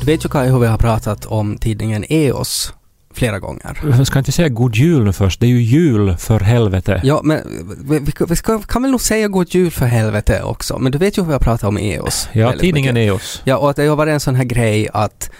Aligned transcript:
Du 0.00 0.06
vet 0.06 0.24
ju 0.24 0.28
Kaj 0.28 0.48
hur 0.48 0.58
vi 0.58 0.66
har 0.66 0.78
pratat 0.78 1.26
om 1.26 1.58
tidningen 1.58 2.04
EOS 2.08 2.74
flera 3.14 3.38
gånger. 3.38 3.80
Jag 3.82 4.06
ska 4.06 4.18
inte 4.18 4.32
säga 4.32 4.48
god 4.48 4.74
jul 4.74 5.04
nu 5.04 5.12
först. 5.12 5.40
Det 5.40 5.46
är 5.46 5.50
ju 5.50 5.62
jul 5.62 6.16
för 6.16 6.40
helvete. 6.40 7.00
Ja, 7.04 7.20
men 7.24 7.40
vi, 7.84 7.98
vi, 7.98 8.12
vi 8.28 8.36
ska, 8.36 8.58
kan 8.58 8.82
väl 8.82 8.90
nog 8.90 9.00
säga 9.00 9.28
god 9.28 9.54
jul 9.54 9.70
för 9.70 9.86
helvete 9.86 10.42
också. 10.42 10.78
Men 10.78 10.92
du 10.92 10.98
vet 10.98 11.18
ju 11.18 11.22
hur 11.22 11.26
vi 11.26 11.32
har 11.32 11.40
pratat 11.40 11.68
om 11.68 11.78
EOS. 11.78 12.28
Ja, 12.32 12.52
tidningen 12.52 12.94
mycket. 12.94 13.12
EOS. 13.12 13.42
Ja, 13.44 13.56
och 13.56 13.70
att 13.70 13.76
det 13.76 13.86
har 13.86 13.96
varit 13.96 14.12
en 14.12 14.20
sån 14.20 14.34
här 14.34 14.44
grej 14.44 14.88
att 14.92 15.30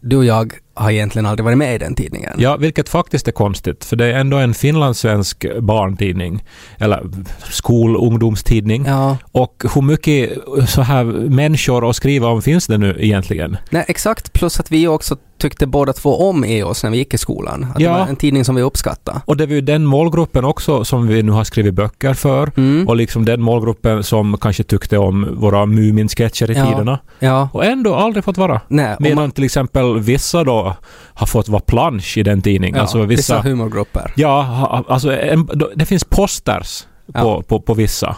du 0.00 0.16
och 0.16 0.24
jag 0.24 0.52
har 0.74 0.90
egentligen 0.90 1.26
aldrig 1.26 1.44
varit 1.44 1.58
med 1.58 1.74
i 1.74 1.78
den 1.78 1.94
tidningen. 1.94 2.32
Ja, 2.38 2.56
vilket 2.56 2.88
faktiskt 2.88 3.28
är 3.28 3.32
konstigt, 3.32 3.84
för 3.84 3.96
det 3.96 4.04
är 4.06 4.12
ändå 4.20 4.36
en 4.36 4.54
finlandssvensk 4.54 5.46
barntidning, 5.60 6.44
eller 6.78 7.02
skol 7.50 7.96
ungdomstidning. 7.96 8.84
Ja, 8.86 9.16
Och 9.32 9.64
hur 9.74 9.82
mycket 9.82 10.32
så 10.68 10.82
här 10.82 11.04
människor 11.30 11.90
att 11.90 11.96
skriva 11.96 12.28
om 12.28 12.42
finns 12.42 12.66
det 12.66 12.78
nu 12.78 12.96
egentligen? 12.98 13.56
nej 13.70 13.84
exakt. 13.88 14.32
Plus 14.32 14.60
att 14.60 14.72
vi 14.72 14.88
också 14.88 15.16
tyckte 15.44 15.66
båda 15.66 15.92
två 15.92 16.28
om 16.28 16.44
EOS 16.44 16.82
när 16.84 16.90
vi 16.90 16.96
gick 16.96 17.14
i 17.14 17.18
skolan. 17.18 17.66
Att 17.74 17.80
Ja. 17.80 17.92
det 17.92 17.98
var 17.98 18.06
en 18.06 18.16
tidning 18.16 18.44
som 18.44 18.54
vi 18.54 18.62
uppskattade. 18.62 19.20
Och 19.24 19.36
det 19.36 19.44
är 19.44 19.48
ju 19.48 19.60
den 19.60 19.84
målgruppen 19.84 20.44
också 20.44 20.84
som 20.84 21.06
vi 21.06 21.22
nu 21.22 21.32
har 21.32 21.44
skrivit 21.44 21.74
böcker 21.74 22.14
för. 22.14 22.50
Mm. 22.56 22.88
Och 22.88 22.96
liksom 22.96 23.24
den 23.24 23.42
målgruppen 23.42 24.02
som 24.04 24.36
kanske 24.40 24.62
tyckte 24.62 24.98
om 24.98 25.28
våra 25.40 25.66
Mumin-sketcher 25.66 26.50
i 26.50 26.54
Ja. 26.54 26.66
tiderna. 26.66 26.98
Ja, 27.18 27.48
Och 27.52 27.64
ändå 27.64 27.94
aldrig 27.94 28.24
fått 28.24 28.38
vara. 28.38 28.60
nej. 28.68 28.96
Medan 28.98 29.16
man- 29.16 29.30
till 29.30 29.44
exempel 29.44 29.98
vissa 30.00 30.44
då 30.44 30.76
har 31.14 31.26
fått 31.26 31.48
vara 31.48 31.62
plansch 31.62 32.18
i 32.18 32.22
den 32.22 32.42
tidningen. 32.42 32.76
ja, 32.76 32.82
alltså 32.82 32.98
vissa 33.02 33.36
vissa... 33.36 33.48
humorgrupper. 33.48 34.12
Ja, 34.16 34.84
alltså 34.88 35.12
en, 35.16 35.48
det 35.76 35.86
finns 35.86 36.04
posters 36.04 36.86
Ja. 37.06 37.42
på, 37.42 37.60
på 37.60 37.74
vissa. 37.74 38.16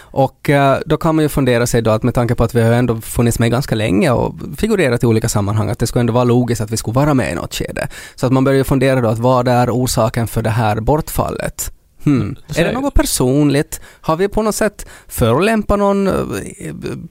Och 0.00 0.50
eh, 0.50 0.78
då 0.86 0.96
kan 0.96 1.16
man 1.16 1.22
ju 1.22 1.28
fundera 1.28 1.66
sig 1.66 1.82
då 1.82 1.90
att 1.90 2.02
med 2.02 2.14
tanke 2.14 2.34
på 2.34 2.44
att 2.44 2.54
vi 2.54 2.62
har 2.62 2.72
ändå 2.72 3.00
funnits 3.00 3.38
med 3.38 3.50
ganska 3.50 3.74
länge 3.74 4.10
och 4.10 4.34
figurerat 4.56 5.02
i 5.02 5.06
olika 5.06 5.28
sammanhang, 5.28 5.70
att 5.70 5.78
det 5.78 5.86
skulle 5.86 6.00
ändå 6.00 6.12
vara 6.12 6.24
logiskt 6.24 6.60
att 6.60 6.70
vi 6.70 6.76
skulle 6.76 6.94
vara 6.94 7.14
med 7.14 7.32
i 7.32 7.34
något 7.34 7.54
skede. 7.54 7.88
Så 8.14 8.26
att 8.26 8.32
man 8.32 8.44
börjar 8.44 8.58
ju 8.58 8.64
fundera 8.64 9.00
då 9.00 9.08
att 9.08 9.18
vad 9.18 9.48
är 9.48 9.70
orsaken 9.70 10.26
för 10.26 10.42
det 10.42 10.50
här 10.50 10.80
bortfallet? 10.80 11.72
Hmm. 12.04 12.36
Är 12.56 12.64
det 12.64 12.72
något 12.72 12.94
personligt? 12.94 13.80
Har 14.00 14.16
vi 14.16 14.28
på 14.28 14.42
något 14.42 14.54
sätt 14.54 14.86
förolämpat 15.08 15.78
någon 15.78 16.06
eh, 16.06 16.12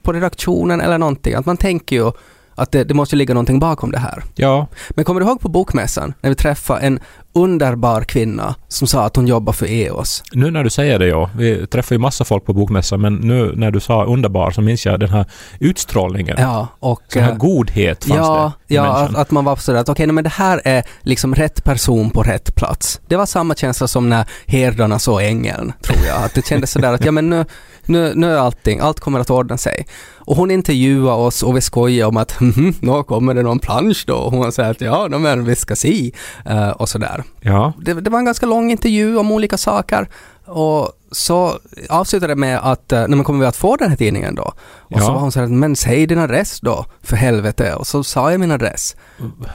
på 0.02 0.12
redaktionen 0.12 0.80
eller 0.80 0.98
någonting? 0.98 1.34
Att 1.34 1.46
man 1.46 1.56
tänker 1.56 1.96
ju 1.96 2.12
att 2.54 2.72
det, 2.72 2.84
det 2.84 2.94
måste 2.94 3.16
ligga 3.16 3.34
någonting 3.34 3.58
bakom 3.58 3.92
det 3.92 3.98
här. 3.98 4.22
Ja, 4.34 4.66
Men 4.90 5.04
kommer 5.04 5.20
du 5.20 5.26
ihåg 5.26 5.40
på 5.40 5.48
bokmässan 5.48 6.14
när 6.20 6.30
vi 6.30 6.36
träffade 6.36 6.80
en 6.80 7.00
underbar 7.34 8.02
kvinna 8.02 8.54
som 8.68 8.86
sa 8.86 9.04
att 9.04 9.16
hon 9.16 9.26
jobbar 9.26 9.52
för 9.52 9.66
EOS? 9.66 10.22
nu 10.32 10.50
när 10.50 10.64
du 10.64 10.70
säger 10.70 10.98
det 10.98 11.06
ja. 11.06 11.30
Vi 11.36 11.66
träffar 11.66 11.94
ju 11.94 11.98
massa 11.98 12.24
folk 12.24 12.44
på 12.44 12.52
bokmässan 12.52 13.00
men 13.00 13.14
nu 13.14 13.52
när 13.56 13.70
du 13.70 13.80
sa 13.80 14.04
underbar 14.04 14.50
så 14.50 14.60
minns 14.60 14.86
jag 14.86 15.00
den 15.00 15.10
här 15.10 15.24
utstrålningen. 15.60 16.36
Ja, 16.38 16.68
och... 16.78 17.02
Sån 17.08 17.22
här 17.22 17.30
eh, 17.30 17.36
godhet 17.36 18.04
fanns 18.04 18.18
ja, 18.18 18.52
det 18.68 18.74
ja 18.74 18.82
människan. 18.82 19.16
att, 19.16 19.30
man 19.30 19.44
var 19.44 19.56
sådär 19.56 19.78
att 19.78 19.88
okej, 19.88 20.06
nej, 20.06 20.14
men 20.14 20.24
det 20.24 20.30
här 20.30 20.60
är 20.64 20.84
liksom 21.02 21.34
rätt 21.34 21.64
person 21.64 22.10
på 22.10 22.22
rätt 22.22 22.54
plats. 22.54 23.00
Det 23.08 23.16
var 23.16 23.26
samma 23.26 23.54
känsla 23.54 23.88
som 23.88 24.08
när 24.08 24.24
herdarna 24.46 24.98
såg 24.98 25.22
ängeln, 25.22 25.72
tror 25.82 26.06
jag. 26.06 26.24
Att 26.24 26.34
det 26.34 26.46
kändes 26.46 26.70
sådär 26.70 26.92
att 26.92 27.04
ja 27.04 27.12
men 27.12 27.30
nu, 27.30 27.44
nu, 27.86 28.12
nu 28.14 28.32
är 28.32 28.38
allting, 28.38 28.80
allt 28.80 29.00
kommer 29.00 29.20
att 29.20 29.30
ordna 29.30 29.58
sig. 29.58 29.86
Och 30.16 30.36
hon 30.36 30.50
intervjuade 30.50 31.22
oss 31.22 31.42
och 31.42 31.56
vi 31.56 31.60
skojade 31.60 32.08
om 32.08 32.16
att 32.16 32.40
mhm, 32.40 32.74
nu 32.80 33.02
kommer 33.02 33.34
det 33.34 33.42
någon 33.42 33.58
plansch 33.58 34.04
då. 34.06 34.14
Och 34.16 34.32
hon 34.32 34.52
sa 34.52 34.62
att 34.64 34.80
ja, 34.80 35.08
no, 35.10 35.18
men 35.18 35.44
vi 35.44 35.56
ska 35.56 35.76
se. 35.76 36.12
eh, 36.46 36.68
och 36.68 36.88
sådär. 36.88 37.24
Ja, 37.40 37.72
Det, 37.80 37.94
det 37.94 38.10
var 38.10 38.18
en 38.18 38.24
ganska 38.24 38.46
lång 38.46 38.70
intervju 38.70 39.16
om 39.18 39.32
olika 39.32 39.56
saker. 39.58 40.08
Och 40.46 40.92
så 41.12 41.58
avslutade 41.88 42.32
det 42.34 42.40
med 42.40 42.58
att, 42.62 42.90
nej 42.90 43.08
men 43.08 43.24
kommer 43.24 43.40
vi 43.40 43.46
att 43.46 43.56
få 43.56 43.76
den 43.76 43.88
här 43.90 43.96
tidningen 43.96 44.34
då? 44.34 44.52
Och 44.78 44.98
så 45.00 45.04
Ja. 45.08 45.12
var 45.12 45.20
hon 45.20 45.32
så 45.32 45.40
här, 45.40 45.46
men 45.46 45.76
säg 45.76 46.06
din 46.06 46.18
adress 46.18 46.60
då, 46.60 46.86
för 47.02 47.16
helvete. 47.16 47.74
Och 47.74 47.86
så 47.86 48.04
sa 48.04 48.30
jag 48.30 48.40
min 48.40 48.50
adress. 48.50 48.96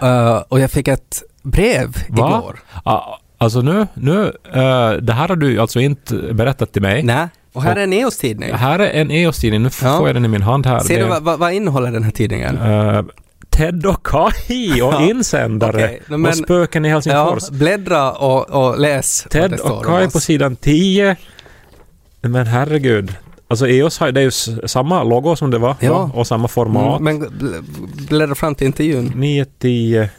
Eh, 0.01 0.38
och 0.49 0.59
jag 0.59 0.71
fick 0.71 0.88
ett 0.88 1.23
brev 1.44 1.95
Va? 2.09 2.27
igår. 2.39 2.59
Ah, 2.83 3.01
alltså 3.38 3.61
nu, 3.61 3.88
nu 3.94 4.25
eh, 4.53 4.91
det 4.91 5.13
här 5.13 5.27
har 5.27 5.35
du 5.35 5.59
alltså 5.59 5.79
inte 5.79 6.13
berättat 6.33 6.73
till 6.73 6.81
mig. 6.81 7.03
Nej. 7.03 7.27
Och 7.57 7.63
här 7.63 7.75
är 7.75 7.84
en 7.84 7.94
EOS-tidning. 7.94 8.53
Här 8.53 8.79
är 8.79 9.01
en 9.01 9.12
EOS-tidning, 9.12 9.63
nu 9.63 9.69
Ja. 9.81 9.97
får 9.97 10.07
jag 10.07 10.16
den 10.16 10.25
i 10.25 10.28
min 10.28 10.41
hand 10.41 10.66
här. 10.66 10.79
Ser 10.79 10.95
Det- 10.97 11.03
du 11.16 11.19
vad, 11.19 11.40
vad, 11.40 11.53
innehåller 11.53 11.91
den 11.91 12.03
här 12.03 12.12
tidningen? 12.12 12.57
Eh, 12.57 13.03
Ted 13.50 13.85
och 13.85 14.06
Kai 14.06 14.31
och 14.81 14.94
Ja, 14.94 15.01
insändare. 15.09 16.00
No, 16.07 16.18
men- 16.18 16.31
och 16.31 16.38
spöken 16.38 16.85
i 16.85 16.90
Ja, 16.90 16.94
Helsingfors. 16.95 17.50
bläddra 17.50 18.12
och, 18.12 18.50
och 18.50 18.79
läs 18.79 19.28
Ted 19.29 19.53
och 19.53 19.85
Kai 19.85 20.09
på 20.09 20.19
sidan 20.19 20.56
10. 20.56 21.16
Men 22.22 22.47
herregud. 22.47 23.16
Alltså 23.47 23.68
EOS 23.68 23.97
har 24.00 24.12
det 24.12 24.19
är 24.22 24.24
ju 24.24 24.31
samma 24.68 25.03
logo 25.03 25.35
som 25.35 25.51
det 25.51 25.57
var 25.57 25.75
Ja. 25.79 25.94
va? 25.94 26.12
och 26.13 26.28
samma 26.28 26.47
format. 26.47 27.00
Mm, 27.00 27.19
men 27.19 27.29
bl- 27.29 27.63
bläddra 28.07 28.35
fram 28.35 28.56
till 28.56 28.68
intervjun. 28.68 29.12
9, 29.16 29.45
10. 29.59 30.09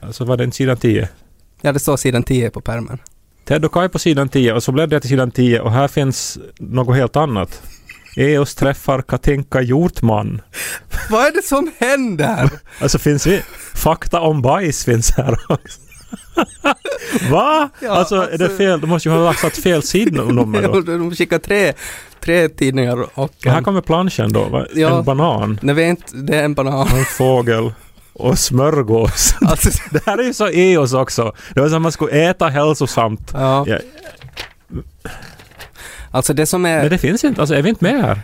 Alltså 0.00 0.24
var 0.24 0.36
det 0.36 0.44
inte 0.44 0.56
sidan 0.56 0.76
10? 0.76 1.08
Ja, 1.60 1.72
det 1.72 1.78
står 1.78 1.96
sidan 1.96 2.22
10 2.22 2.50
på 2.50 2.60
pärmen. 2.60 2.98
Ted 3.48 3.64
och 3.64 3.72
Kai 3.72 3.88
på 3.88 3.98
sidan 3.98 4.28
10 4.28 4.52
och 4.52 4.62
så 4.62 4.72
bläddrar 4.72 4.94
jag 4.94 5.02
till 5.02 5.10
sidan 5.10 5.30
10 5.30 5.60
och 5.60 5.72
här 5.72 5.88
finns 5.88 6.38
något 6.58 6.96
helt 6.96 7.16
annat. 7.16 7.62
EOS 8.16 8.54
träffar 8.54 9.02
Katinka 9.02 9.62
Hjortman. 9.62 10.40
Vad 11.10 11.26
är 11.26 11.32
det 11.32 11.42
som 11.42 11.70
händer? 11.78 12.50
Alltså 12.80 12.98
finns 12.98 13.24
det 13.24 13.42
fakta 13.74 14.20
om 14.20 14.42
bajs 14.42 14.84
finns 14.84 15.10
här 15.16 15.36
också. 15.48 15.80
Va? 17.30 17.68
Ja, 17.80 17.90
alltså, 17.90 18.14
är 18.16 18.38
det 18.38 18.44
alltså- 18.44 18.56
fel? 18.58 18.80
Du 18.80 18.86
måste 18.86 19.08
ju 19.08 19.14
ha 19.14 19.34
satt 19.34 19.56
fel 19.56 19.82
sidnummer 19.82 20.62
då. 20.62 20.80
De 20.98 21.14
skickar 21.16 21.38
tre, 21.38 21.72
tre 22.20 22.48
tidningar 22.48 23.02
och... 23.02 23.10
Och 23.14 23.30
här 23.44 23.62
kommer 23.62 23.80
planschen 23.80 24.32
då. 24.32 24.44
va? 24.44 24.66
Ja. 24.74 24.98
En 24.98 25.04
banan, 25.04 25.58
Nej, 25.62 25.74
vi 25.74 25.82
inte, 25.82 26.16
det 26.16 26.36
är 26.36 26.44
en 26.44 26.54
banan. 26.54 26.88
en 26.88 27.04
fågel 27.04 27.72
och 28.18 28.38
smörgås. 28.38 29.34
Alltså, 29.40 29.70
Det 29.90 30.06
här 30.06 30.18
är 30.18 30.22
ju 30.22 30.34
så 30.34 30.48
EOS 30.48 30.92
också. 30.92 31.32
Det 31.54 31.60
var 31.60 31.68
som 31.68 31.76
att 31.76 31.82
man 31.82 31.92
skulle 31.92 32.30
äta 32.30 32.48
hälsosamt. 32.48 33.30
ja. 33.34 33.64
Ja. 33.68 33.78
alltså 36.10 36.34
det 36.34 36.46
som 36.46 36.66
är... 36.66 36.80
Men 36.80 36.90
det 36.90 36.98
finns 36.98 37.24
inte. 37.24 37.40
Alltså 37.40 37.54
är 37.54 37.62
vi 37.62 37.68
inte 37.68 37.84
med 37.84 38.02
här? 38.04 38.20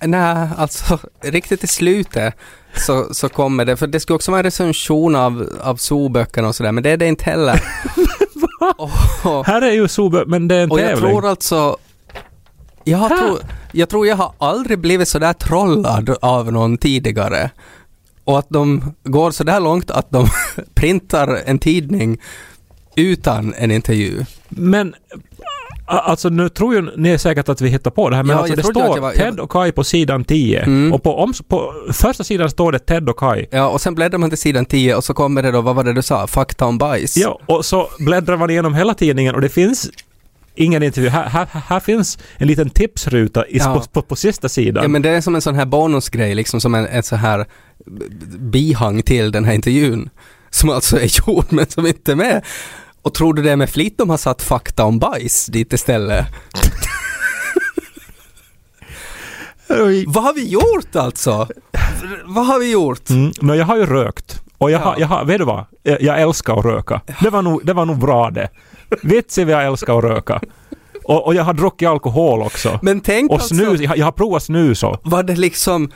Nej, 0.00 0.48
alltså 0.56 0.98
riktigt 1.22 1.64
i 1.64 1.66
slutet 1.66 2.34
så, 2.74 3.14
så 3.14 3.28
kommer 3.28 3.64
det, 3.64 3.76
för 3.76 3.86
det 3.86 4.00
ska 4.00 4.14
också 4.14 4.30
vara 4.30 4.38
en 4.38 4.44
recension 4.44 5.16
av, 5.16 5.48
av 5.62 5.76
zooböckerna 5.76 6.48
och 6.48 6.54
sådär, 6.54 6.72
men 6.72 6.82
det 6.82 6.90
är 6.90 6.96
det 6.96 7.06
inte 7.06 7.24
heller. 7.24 7.62
och, 8.76 8.90
och, 9.24 9.46
Här 9.46 9.62
är 9.62 9.72
ju 9.72 9.88
Sobe, 9.88 10.24
men 10.26 10.48
det 10.48 10.54
är 10.54 10.62
en 10.62 10.70
och 10.70 10.80
jag 10.80 10.88
tävling. 10.88 11.10
tror 11.10 11.26
alltså... 11.26 11.76
Jag, 12.84 12.98
har 12.98 13.08
Här? 13.08 13.18
tro, 13.18 13.38
jag 13.72 13.88
tror 13.88 14.06
jag 14.06 14.16
har 14.16 14.32
aldrig 14.38 14.78
blivit 14.78 15.08
sådär 15.08 15.32
trollad 15.32 16.16
av 16.22 16.52
någon 16.52 16.78
tidigare. 16.78 17.50
Och 18.24 18.38
att 18.38 18.46
de 18.48 18.94
går 19.04 19.30
sådär 19.30 19.60
långt 19.60 19.90
att 19.90 20.10
de 20.10 20.26
printar 20.74 21.40
en 21.46 21.58
tidning 21.58 22.18
utan 22.96 23.54
en 23.56 23.70
intervju. 23.70 24.24
Men 24.48 24.94
alltså 25.86 26.28
nu 26.28 26.48
tror 26.48 26.74
ju 26.74 26.90
ni 26.96 27.18
säkert 27.18 27.48
att 27.48 27.60
vi 27.60 27.68
hittar 27.68 27.90
på 27.90 28.10
det 28.10 28.16
här, 28.16 28.22
men 28.22 28.36
Ja, 28.36 28.42
alltså 28.42 28.56
det 28.56 28.62
står 28.62 29.00
var- 29.00 29.12
Ted 29.12 29.40
och 29.40 29.50
Kai 29.50 29.72
på 29.72 29.84
sidan 29.84 30.24
10. 30.24 30.60
Mm. 30.62 30.92
Och 30.92 31.02
på, 31.02 31.18
om, 31.18 31.32
på 31.48 31.72
första 31.92 32.24
sidan 32.24 32.50
står 32.50 32.72
det 32.72 32.78
Ted 32.78 33.08
och 33.08 33.16
Kai. 33.18 33.46
Ja, 33.50 33.68
och 33.68 33.80
sen 33.80 33.94
bläddrar 33.94 34.18
man 34.18 34.30
till 34.30 34.38
sidan 34.38 34.64
10 34.64 34.94
och 34.96 35.04
så 35.04 35.14
kommer 35.14 35.42
det 35.42 35.50
då, 35.50 35.60
vad 35.60 35.74
var 35.76 35.84
det 35.84 35.92
du 35.92 36.02
sa, 36.02 36.26
fakta 36.26 36.64
om 36.66 36.78
bajs. 36.78 37.16
Ja, 37.16 37.40
och 37.46 37.64
så 37.64 37.88
bläddrar 37.98 38.36
man 38.36 38.50
igenom 38.50 38.74
hela 38.74 38.94
tidningen 38.94 39.34
och 39.34 39.40
det 39.40 39.48
finns 39.48 39.90
ingen 40.54 40.82
intervju. 40.82 41.08
Här, 41.10 41.28
här, 41.28 41.46
här 41.66 41.80
finns 41.80 42.18
en 42.36 42.48
liten 42.48 42.70
tipsruta 42.70 43.46
i, 43.46 43.58
Ja. 43.58 43.74
på, 43.74 43.80
på, 44.00 44.02
på 44.02 44.16
sista 44.16 44.48
sidan. 44.48 44.82
Ja 44.82 44.88
men 44.88 45.02
det 45.02 45.10
är 45.10 45.20
som 45.20 45.34
en 45.34 45.40
sån 45.42 45.54
här 45.54 45.66
bonusgrej, 45.66 46.34
liksom 46.34 46.60
som 46.60 46.74
en, 46.74 46.86
ett 46.86 47.06
så 47.06 47.16
här 47.16 47.46
bihang 48.38 49.02
till 49.02 49.32
den 49.32 49.44
här 49.44 49.52
intervjun. 49.54 50.10
Som 50.50 50.70
alltså 50.70 50.96
är 51.00 51.28
gjord 51.28 51.44
men 51.48 51.66
som 51.70 51.86
inte 51.86 52.12
är 52.12 52.16
med. 52.16 52.44
Och 53.02 53.14
tror 53.14 53.34
du 53.34 53.42
det 53.42 53.50
är 53.52 53.56
med 53.56 53.70
flit 53.70 53.98
de 53.98 54.10
har 54.10 54.16
satt 54.16 54.42
fakta 54.42 54.84
om 54.84 54.98
bajs 54.98 55.46
dit 55.46 55.72
istället? 55.72 56.26
Vad 60.06 60.24
har 60.24 60.34
vi 60.34 60.48
gjort 60.48 60.96
alltså? 60.96 61.48
Vad 62.24 62.46
har 62.46 62.58
vi 62.58 62.70
gjort? 62.72 63.10
Mm, 63.10 63.32
men 63.40 63.58
jag 63.58 63.66
har 63.66 63.76
ju 63.76 63.86
rökt. 63.86 64.42
Och 64.58 64.70
jag, 64.70 64.80
Ja. 64.80 64.84
har, 64.84 64.96
jag 64.98 65.06
har, 65.06 65.24
vet 65.24 65.38
du 65.38 65.44
vad? 65.44 65.64
Jag, 65.82 66.20
älskar 66.22 66.58
att 66.58 66.64
röka. 66.64 67.00
Det 67.22 67.30
var 67.30 67.42
nog, 67.42 67.66
det 67.66 67.72
var 67.72 67.84
nog 67.84 67.98
bra 67.98 68.30
det. 68.30 68.48
Vitsi 69.02 69.44
vad 69.44 69.54
jag 69.54 69.64
älskar 69.66 69.98
att 69.98 70.04
röka. 70.04 70.40
Och, 71.04 71.26
och 71.26 71.34
jag 71.34 71.44
har 71.44 71.52
druckit 71.54 71.88
alkohol 71.88 72.42
också. 72.42 72.78
Men 72.82 73.00
tänk 73.00 73.30
och 73.30 73.36
alltså, 73.36 73.54
snus, 73.54 73.80
jag, 73.80 73.96
jag 73.98 74.04
har 74.04 74.12
provat 74.12 74.42
snus 74.42 74.82
och... 74.82 75.00
var 75.02 75.22
det 75.22 75.36
liksom 75.36 75.90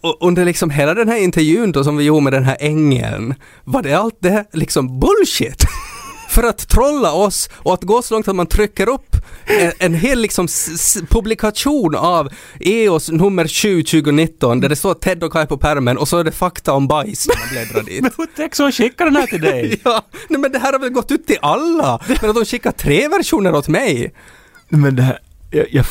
och 0.00 0.16
under 0.20 0.44
liksom 0.44 0.70
hela 0.70 0.94
den 0.94 1.08
här 1.08 1.16
intervjun 1.16 1.72
då 1.72 1.84
som 1.84 1.96
vi 1.96 2.04
gjorde 2.04 2.24
med 2.24 2.32
den 2.32 2.44
här 2.44 2.56
ängeln, 2.60 3.34
var 3.64 3.82
det 3.82 3.94
allt 3.94 4.16
det 4.20 4.44
liksom 4.52 5.00
bullshit? 5.00 5.64
För 6.30 6.42
att 6.42 6.68
trolla 6.68 7.12
oss 7.12 7.50
och 7.56 7.74
att 7.74 7.82
gå 7.82 8.02
så 8.02 8.14
långt 8.14 8.28
att 8.28 8.36
man 8.36 8.46
trycker 8.46 8.88
upp 8.88 9.16
en, 9.46 9.72
en 9.78 9.94
hel 9.94 10.18
liksom 10.20 10.48
publikation 11.08 11.94
av 11.94 12.28
EOS 12.60 13.10
nummer 13.10 13.48
7 13.48 13.82
2019 13.82 14.60
där 14.60 14.68
det 14.68 14.76
står 14.76 14.94
Ted 14.94 15.24
och 15.24 15.32
Kai 15.32 15.46
på 15.46 15.58
pärmen 15.58 15.98
och 15.98 16.08
så 16.08 16.18
är 16.18 16.24
det 16.24 16.32
fakta 16.32 16.72
om 16.72 16.88
bajs 16.88 17.28
när 17.28 17.36
man 17.38 17.48
bläddrar 17.48 17.82
dit. 17.82 18.02
Men 18.18 18.28
tänk 18.36 18.54
så 18.54 18.72
skicka 18.72 19.04
den 19.04 19.16
här 19.16 19.26
till 19.26 19.40
dig! 19.40 19.80
Ja, 19.84 20.02
nej 20.28 20.40
men 20.40 20.52
det 20.52 20.58
här 20.58 20.72
har 20.72 20.80
väl 20.80 20.90
gått 20.90 21.10
ut 21.10 21.26
till 21.26 21.38
alla, 21.42 22.00
men 22.20 22.30
att 22.30 22.36
de 22.36 22.44
skickar 22.44 22.72
tre 22.72 23.08
versioner 23.08 23.54
åt 23.54 23.68
mig. 23.68 24.14
Men 24.68 24.96
det 24.96 25.02
här... 25.02 25.18
Jag, 25.50 25.66
jag, 25.70 25.86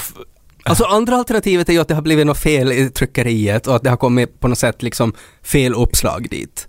Alltså 0.63 0.83
andra 0.83 1.15
alternativet 1.15 1.69
är 1.69 1.73
ju 1.73 1.79
att 1.79 1.87
det 1.87 1.95
har 1.95 2.01
blivit 2.01 2.25
något 2.27 2.37
fel 2.37 2.71
i 2.71 2.89
tryckeriet 2.89 3.67
och 3.67 3.75
att 3.75 3.83
det 3.83 3.89
har 3.89 3.97
kommit 3.97 4.39
på 4.39 4.47
något 4.47 4.57
sätt 4.57 4.83
liksom 4.83 5.13
fel 5.43 5.73
uppslag 5.73 6.27
dit. 6.29 6.67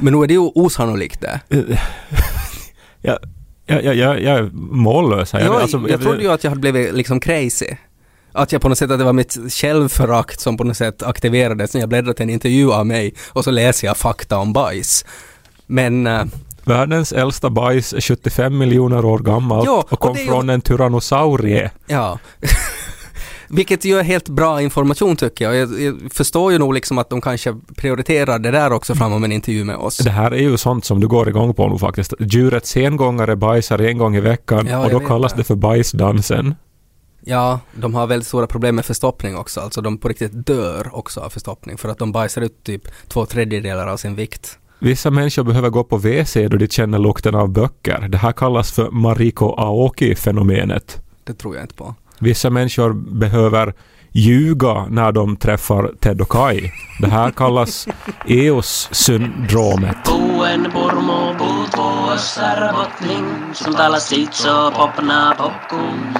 Men 0.00 0.12
nu 0.12 0.22
är 0.22 0.26
det 0.26 0.34
ju 0.34 0.40
osannolikt 0.40 1.20
det. 1.20 1.40
jag, 3.00 3.18
jag, 3.66 3.84
jag, 3.84 3.94
jag, 3.94 4.20
jag 4.22 4.38
är 4.38 4.50
mållös 4.54 5.32
här. 5.32 5.40
Jag, 5.40 5.54
alltså, 5.54 5.84
jag 5.88 6.02
trodde 6.02 6.22
ju 6.22 6.32
att 6.32 6.44
jag 6.44 6.50
hade 6.50 6.60
blivit 6.60 6.94
liksom 6.94 7.20
crazy. 7.20 7.68
Att 8.32 8.52
jag 8.52 8.62
på 8.62 8.68
något 8.68 8.78
sätt, 8.78 8.90
att 8.90 8.98
det 8.98 9.04
var 9.04 9.12
mitt 9.12 9.36
självförakt 9.48 10.40
som 10.40 10.56
på 10.56 10.64
något 10.64 10.76
sätt 10.76 11.02
aktiverades 11.02 11.74
när 11.74 11.80
jag 11.80 11.88
bläddrade 11.88 12.14
till 12.14 12.22
en 12.22 12.30
intervju 12.30 12.72
av 12.72 12.86
mig 12.86 13.14
och 13.28 13.44
så 13.44 13.50
läser 13.50 13.86
jag 13.86 13.96
fakta 13.96 14.38
om 14.38 14.52
bajs. 14.52 15.04
Men 15.66 16.06
eh, 16.06 16.24
Världens 16.64 17.12
äldsta 17.12 17.50
bajs 17.50 17.92
är 17.92 18.00
75 18.00 18.58
miljoner 18.58 19.04
år 19.04 19.18
gammalt 19.18 19.66
Ja, 19.66 19.76
och 19.78 19.92
och 19.92 20.00
kom 20.00 20.16
ju- 20.16 20.26
från 20.26 20.50
en 20.50 20.60
tyrannosaurie. 20.60 21.70
ja. 21.86 22.18
Vilket 23.54 23.84
ju 23.84 23.98
är 23.98 24.02
helt 24.02 24.28
bra 24.28 24.62
information 24.62 25.16
tycker 25.16 25.44
jag. 25.44 25.56
jag. 25.56 25.80
Jag 25.80 26.12
förstår 26.12 26.52
ju 26.52 26.58
nog 26.58 26.74
liksom 26.74 26.98
att 26.98 27.10
de 27.10 27.20
kanske 27.20 27.56
prioriterar 27.76 28.38
det 28.38 28.50
där 28.50 28.72
också 28.72 28.94
fram 28.94 29.12
om 29.12 29.24
en 29.24 29.32
intervju 29.32 29.64
med 29.64 29.76
oss. 29.76 29.98
Det 29.98 30.10
här 30.10 30.30
är 30.30 30.42
ju 30.42 30.56
sånt 30.56 30.84
som 30.84 31.00
du 31.00 31.08
går 31.08 31.28
igång 31.28 31.54
på 31.54 31.68
nu 31.68 31.78
faktiskt. 31.78 32.14
Djurets 32.18 32.70
sengångare 32.70 33.36
bajsar 33.36 33.78
en 33.78 33.98
gång 33.98 34.16
i 34.16 34.20
veckan 34.20 34.66
Ja, 34.66 34.84
och 34.84 34.90
då 34.90 35.00
kallas 35.00 35.32
det. 35.32 35.38
det 35.38 35.44
för 35.44 35.54
bajsdansen. 35.54 36.54
Ja, 37.24 37.60
de 37.74 37.94
har 37.94 38.06
väldigt 38.06 38.28
stora 38.28 38.46
problem 38.46 38.76
med 38.76 38.84
förstoppning 38.84 39.36
också. 39.36 39.60
Alltså 39.60 39.80
de 39.80 39.98
på 39.98 40.08
riktigt 40.08 40.46
dör 40.46 40.90
också 40.92 41.20
av 41.20 41.30
förstoppning 41.30 41.78
för 41.78 41.88
att 41.88 41.98
de 41.98 42.12
bajsar 42.12 42.42
ut 42.42 42.64
typ 42.64 42.82
två 43.08 43.26
tredjedelar 43.26 43.86
av 43.86 43.96
sin 43.96 44.14
vikt. 44.14 44.58
Vissa 44.78 45.10
människor 45.10 45.42
behöver 45.42 45.70
gå 45.70 45.84
på 45.84 45.96
WC 45.96 46.34
då 46.34 46.56
de 46.56 46.68
känner 46.68 46.98
lukten 46.98 47.34
av 47.34 47.48
böcker. 47.48 48.08
Det 48.08 48.18
här 48.18 48.32
kallas 48.32 48.72
för 48.72 48.90
Mariko 48.90 49.54
Aoki-fenomenet. 49.56 51.00
Det 51.24 51.34
tror 51.34 51.54
jag 51.54 51.64
inte 51.64 51.74
på. 51.74 51.94
Vissa 52.22 52.50
människor 52.50 52.92
behöver 52.92 53.74
ljuga 54.12 54.86
när 54.90 55.12
de 55.12 55.36
träffar 55.36 55.90
Ted 56.00 56.20
och 56.20 56.28
Kai. 56.28 56.70
Det 57.00 57.08
här 57.08 57.30
kallas 57.30 57.88
EOS-syndromet. 58.26 59.96
Så 60.04 60.12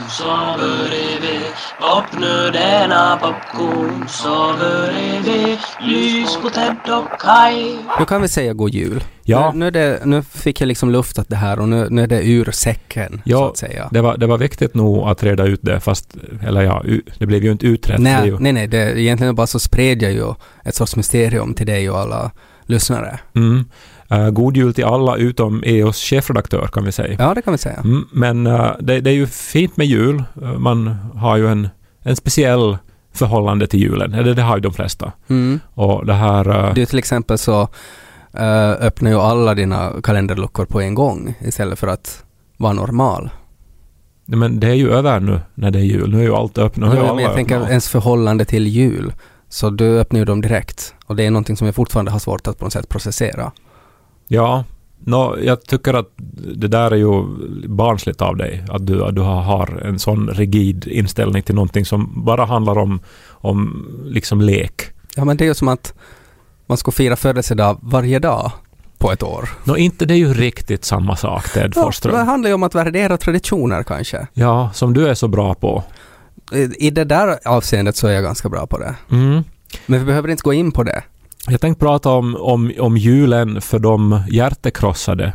Så 0.08 0.32
Så 4.08 4.52
Nu 7.99 8.05
kan 8.05 8.22
vi 8.22 8.28
säga 8.28 8.52
god 8.52 8.70
jul. 8.70 9.05
Ja. 9.25 9.50
Nu, 9.55 9.58
nu, 9.58 9.66
är 9.66 9.70
det, 9.70 10.00
nu 10.05 10.22
fick 10.22 10.60
jag 10.60 10.66
liksom 10.66 10.90
luftat 10.90 11.28
det 11.28 11.37
här 11.37 11.60
och 11.60 11.69
nu, 11.69 11.87
nu 11.90 12.02
är 12.02 12.06
det 12.06 12.22
ur 12.28 12.50
säcken 12.50 13.12
så 13.12 13.20
Ja, 13.25 13.48
att 13.50 13.56
säga. 13.56 13.88
det 13.90 14.00
var, 14.00 14.16
det 14.16 14.26
var 14.26 14.38
viktigt 14.38 14.75
nog 14.75 15.08
att 15.08 15.22
reda 15.22 15.44
ut 15.44 15.60
det, 15.62 15.81
fast, 15.81 16.16
eller 16.46 16.62
ja, 16.62 16.82
det 17.19 17.26
blev 17.26 17.44
ju 17.44 17.52
inte 17.52 17.66
utrett. 17.66 18.00
Nej, 18.00 18.26
ju, 18.26 18.38
nej, 18.38 18.52
nej, 18.52 18.66
det, 18.66 19.00
egentligen 19.00 19.34
bara 19.34 19.46
så 19.46 19.58
spred 19.58 20.02
jag 20.02 20.12
ju 20.12 20.34
ett 20.64 20.75
sorts 20.75 20.97
mysterium 20.97 21.55
till 21.55 21.67
dig 21.67 21.91
och 21.91 21.99
alla 21.99 22.31
lyssnare. 22.67 23.19
Mm. 23.35 23.64
Eh, 24.11 24.31
god 24.31 24.56
jul 24.56 24.75
till 24.75 24.85
alla 24.85 25.17
utom 25.17 25.62
EOS 25.67 26.03
chefredaktör 26.03 26.67
kan 26.67 26.85
vi 26.85 26.93
säga. 26.93 27.17
Ja, 27.19 27.35
det 27.35 27.43
kan 27.43 27.53
vi 27.53 27.59
säga. 27.59 27.76
Mm, 27.85 28.05
men 28.12 28.47
eh, 28.47 28.70
det, 28.81 29.00
det 29.00 29.11
är 29.11 29.14
ju 29.14 29.26
fint 29.26 29.76
med 29.76 29.87
jul. 29.87 30.23
Eh, 30.43 30.59
man 30.59 30.87
har 31.14 31.37
ju 31.37 31.49
en, 31.49 31.69
en 32.03 32.17
speciell 32.17 32.79
förhållande 33.14 33.67
till 33.67 33.81
julen. 33.81 34.14
Eller 34.14 34.35
det 34.35 34.43
har 34.43 34.56
ju 34.56 34.61
de 34.61 34.73
flesta. 34.73 35.12
Mm. 35.29 35.61
Och 35.75 36.06
det 36.06 36.14
här... 36.14 36.73
Du 36.75 36.87
till 36.87 36.99
exempel 36.99 37.38
så 37.38 37.69
öppnar 38.81 39.11
ju 39.11 39.17
alla 39.17 39.55
dina 39.55 39.93
kalenderluckor 40.03 40.65
på 40.65 40.81
en 40.81 40.94
gång 40.94 41.35
istället 41.41 41.79
för 41.79 41.87
att 41.87 42.25
vara 42.56 42.73
normal. 42.73 43.31
men 44.26 44.61
det 44.61 44.67
är 44.69 44.75
ju 44.75 44.91
över 44.93 45.20
nu 45.20 45.41
när 45.55 45.70
det 45.70 45.79
är 45.79 45.82
jul. 45.82 46.11
Nu 46.11 46.19
är 46.19 46.23
ju 46.23 46.35
allt 46.35 46.58
öppet. 46.58 46.76
Nu 46.81 46.87
Ja, 46.87 47.15
men 47.15 47.25
jag 47.25 47.35
tänker 47.35 47.55
öppnat. 47.55 47.70
ens 47.70 47.88
förhållande 47.88 48.44
till 48.44 48.67
jul. 48.67 49.12
Så 49.52 49.70
du 49.70 49.99
öppnar 50.00 50.19
ju 50.19 50.25
dem 50.25 50.40
direkt. 50.40 50.94
Och 51.06 51.16
det 51.16 51.26
är 51.26 51.31
någonting 51.31 51.56
som 51.56 51.66
jag 51.66 51.75
fortfarande 51.75 52.10
har 52.10 52.19
svårt 52.19 52.46
att 52.46 52.58
på 52.58 52.64
något 52.64 52.72
sätt 52.72 52.88
processera. 52.88 53.52
Ja, 54.28 54.64
nå, 55.04 55.37
jag 55.43 55.62
tycker 55.66 55.94
att 55.94 56.08
det 56.54 56.69
där 56.69 56.90
är 56.90 56.96
ju 56.96 57.25
barnsligt 57.69 58.22
av 58.22 58.37
dig. 58.37 58.64
Att 58.70 58.87
du, 58.87 59.04
att 59.04 59.14
du 59.14 59.20
har- 59.20 59.82
en 59.84 59.99
sån 59.99 60.28
rigid 60.28 60.87
inställning 60.87 61.43
till 61.43 61.54
någonting 61.54 61.84
som 61.84 62.25
bara 62.25 62.44
handlar 62.44 62.78
om, 62.78 63.00
om 63.31 63.87
liksom 64.04 64.40
lek. 64.40 64.82
Ja, 65.16 65.25
men 65.25 65.37
det 65.37 65.44
är 65.44 65.46
ju 65.46 65.55
som 65.55 65.69
att 65.69 65.94
man 66.66 66.76
ska 66.78 66.90
fira 66.90 67.16
födelsedag 67.16 67.78
varje 67.82 68.19
dag 68.19 68.50
på 68.98 69.12
ett 69.12 69.22
år. 69.22 69.48
Nå, 69.64 69.76
inte 69.76 70.05
det 70.05 70.14
är 70.14 70.19
ju 70.19 70.34
riktigt 70.34 70.84
samma 70.84 71.16
sak, 71.16 71.48
Ted 71.52 71.72
Ja, 71.76 71.82
Forsström. 71.82 72.14
det 72.14 72.22
handlar 72.22 72.48
ju 72.50 72.55
om 72.55 72.62
att 72.62 72.75
värdera 72.75 73.16
traditioner 73.16 73.82
kanske. 73.82 74.26
Ja, 74.32 74.70
som 74.75 74.94
du 74.94 75.08
är 75.08 75.14
så 75.14 75.28
bra 75.28 75.55
på. 75.55 75.84
I- 76.78 76.90
det 76.90 77.04
där 77.04 77.38
avseendet 77.44 77.96
så 77.96 78.06
är 78.06 78.12
jag 78.12 78.22
ganska 78.25 78.49
bra 78.49 78.66
på 78.66 78.78
det. 78.78 78.94
Mm. 79.10 79.44
Men 79.87 80.00
vi 80.00 80.06
behöver 80.06 80.28
inte 80.28 80.43
gå 80.43 80.52
in 80.52 80.72
på 80.72 80.82
det. 80.82 81.02
Jag 81.49 81.60
tänkte 81.60 81.84
prata 81.84 82.10
om, 82.10 82.37
om, 82.37 82.72
om 82.81 82.96
julen 82.96 83.60
för 83.60 83.78
de 83.78 84.22
hjärtekrossade. 84.31 85.32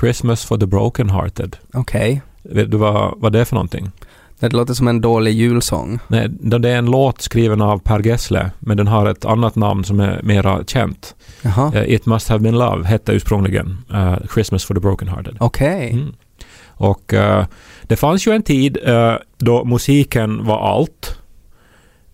Christmas 0.00 0.44
for 0.44 0.58
the 0.58 0.66
broken 0.66 1.10
hearted. 1.10 1.56
Okej. 1.74 2.22
Vet 2.42 2.70
du 2.70 2.76
vad, 2.76 3.14
vad 3.16 3.32
det 3.32 3.40
är 3.40 3.44
för 3.44 3.54
någonting? 3.54 3.90
Det 4.38 4.52
låter 4.52 4.74
som 4.74 4.88
en 4.88 5.00
dålig 5.00 5.32
julsång. 5.34 5.98
Nej, 6.08 6.28
det 6.40 6.68
är 6.70 6.76
en 6.76 6.86
låt 6.86 7.20
skriven 7.22 7.62
av 7.62 7.78
Per 7.78 8.06
Gessle, 8.06 8.50
men 8.58 8.76
den 8.76 8.86
har 8.86 9.06
ett 9.06 9.24
annat 9.24 9.56
namn 9.56 9.84
som 9.84 10.00
är 10.00 10.20
mera 10.22 10.64
känt. 10.64 11.14
Jaha. 11.42 11.72
Eh, 11.74 11.94
It 11.94 12.06
must 12.06 12.28
have 12.28 12.40
been 12.40 12.58
love 12.58 12.86
hette 12.86 13.12
ursprungligen 13.12 13.78
eh, 13.92 14.16
Christmas 14.34 14.64
for 14.64 14.74
the 14.74 14.80
broken 14.80 15.08
hearted. 15.08 15.36
Okej. 15.40 15.90
Mm. 15.92 16.14
Och 16.76 17.14
eh, 17.14 17.46
det 17.82 17.96
fanns 17.96 18.26
ju 18.26 18.32
en 18.32 18.42
tid 18.42 18.78
eh, 18.84 19.14
då 19.38 19.64
musiken 19.64 20.44
var 20.44 20.58
allt. 20.58 21.18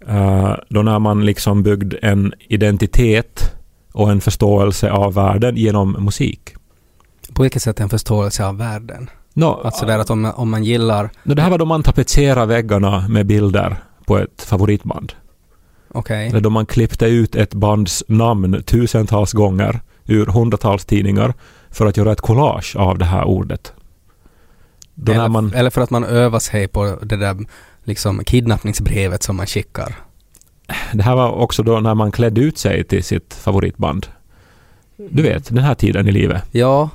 Eh, 0.09 0.55
då 0.69 0.83
när 0.83 0.99
man 0.99 1.27
liksom 1.27 1.63
byggde 1.63 1.97
en 1.97 2.35
identitet 2.49 3.53
och 3.93 4.11
en 4.11 4.21
förståelse 4.21 4.91
av 4.91 5.15
världen 5.15 5.57
genom 5.57 5.93
musik. 5.93 6.55
På 7.33 7.43
vilket 7.43 7.63
sätt 7.63 7.81
en 7.81 7.89
förståelse 7.89 8.47
av 8.47 8.59
världen? 8.59 9.11
Nå, 9.35 9.61
Alltså 9.65 9.87
där 9.87 9.99
att 9.99 10.11
om, 10.11 10.33
om 10.37 10.51
man 10.51 10.65
gillar, 10.65 11.11
nå, 11.23 11.35
det 11.35 11.43
här 11.43 11.51
var 11.51 11.59
då 11.59 11.65
man 11.65 11.83
tapetserade 11.83 12.47
väggarna 12.47 13.09
med 13.09 13.27
bilder 13.27 13.77
på 14.07 14.19
ett 14.19 14.43
favoritband. 14.43 15.13
okej. 15.89 16.29
Eller 16.29 16.41
då 16.41 16.51
man 16.51 16.67
klippte 16.67 17.07
ut 17.07 17.37
ett 17.37 17.55
bands 17.55 18.05
namn 18.09 18.63
tusentals 18.63 19.33
gånger 19.33 19.81
ur 20.07 20.27
hundratals 20.27 20.85
tidningar 20.85 21.35
för 21.71 21.87
att 21.87 21.97
göra 21.97 22.13
ett 22.13 22.21
collage 22.21 22.77
av 22.77 22.99
det 22.99 23.05
här 23.05 23.25
ordet. 23.25 23.73
Eller, 25.09 25.29
man, 25.29 25.53
eller 25.55 25.71
för 25.71 25.81
att 25.81 25.91
man 25.91 26.05
övar 26.05 26.39
sig 26.39 26.69
på 26.69 26.99
det 27.03 27.17
där 27.17 27.37
liksom 27.85 28.25
kidnappningsbrevet 28.25 29.23
som 29.23 29.37
man 29.37 29.47
skickar. 29.47 29.95
det 30.93 31.03
här 31.03 31.15
var 31.17 31.31
också 31.33 31.63
då 31.63 31.81
när 31.81 31.95
man 31.95 32.13
klädde 32.13 32.41
ut 32.41 32.59
sig 32.59 32.85
till 32.85 33.05
sitt 33.05 33.35
favoritband. 33.35 34.07
Du 35.11 35.23
vet, 35.23 35.49
den 35.49 35.59
här 35.65 35.75
tiden 35.75 36.09
i 36.09 36.13
livet. 36.13 36.43
Ja. 36.51 36.89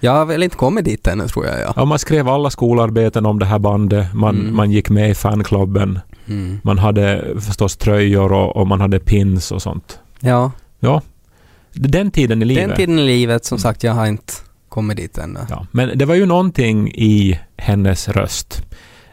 Jag 0.00 0.12
har 0.12 0.24
väl 0.24 0.42
inte 0.42 0.56
kommit 0.56 0.84
dit 0.84 1.06
ännu 1.06 1.28
tror 1.28 1.46
jag 1.46 1.60
ja. 1.60 1.72
Ja, 1.76 1.84
man 1.84 1.98
skrev 1.98 2.28
alla 2.28 2.50
skolarbeten 2.50 3.26
om 3.26 3.38
det 3.38 3.46
här 3.46 3.58
bandet, 3.58 4.14
man, 4.14 4.36
Mm. 4.40 4.56
man 4.56 4.70
gick 4.70 4.90
med 4.90 5.10
i 5.10 5.14
fanklubben, 5.14 5.98
Mm. 6.26 6.60
man 6.64 6.78
hade 6.78 7.24
förstås 7.40 7.76
tröjor 7.76 8.32
och, 8.32 8.56
och 8.56 8.66
man 8.66 8.80
hade 8.80 8.98
pins 8.98 9.52
och 9.52 9.62
sånt. 9.62 9.98
Ja. 10.20 10.50
Den 11.74 12.10
tiden 12.10 12.42
i 12.42 12.44
livet. 12.44 12.68
Den 12.68 12.76
tiden 12.76 12.98
i 12.98 13.02
livet 13.06 13.44
som 13.44 13.58
sagt 13.58 13.82
jag 13.84 13.92
har 13.92 14.06
inte 14.06 14.32
kommit 14.72 14.96
dit 14.96 15.18
ännu. 15.18 15.40
Ja, 15.50 15.66
men 15.70 15.98
det 15.98 16.04
var 16.04 16.14
ju 16.14 16.26
någonting 16.26 16.88
i 16.88 17.40
hennes 17.56 18.08
röst. 18.08 18.62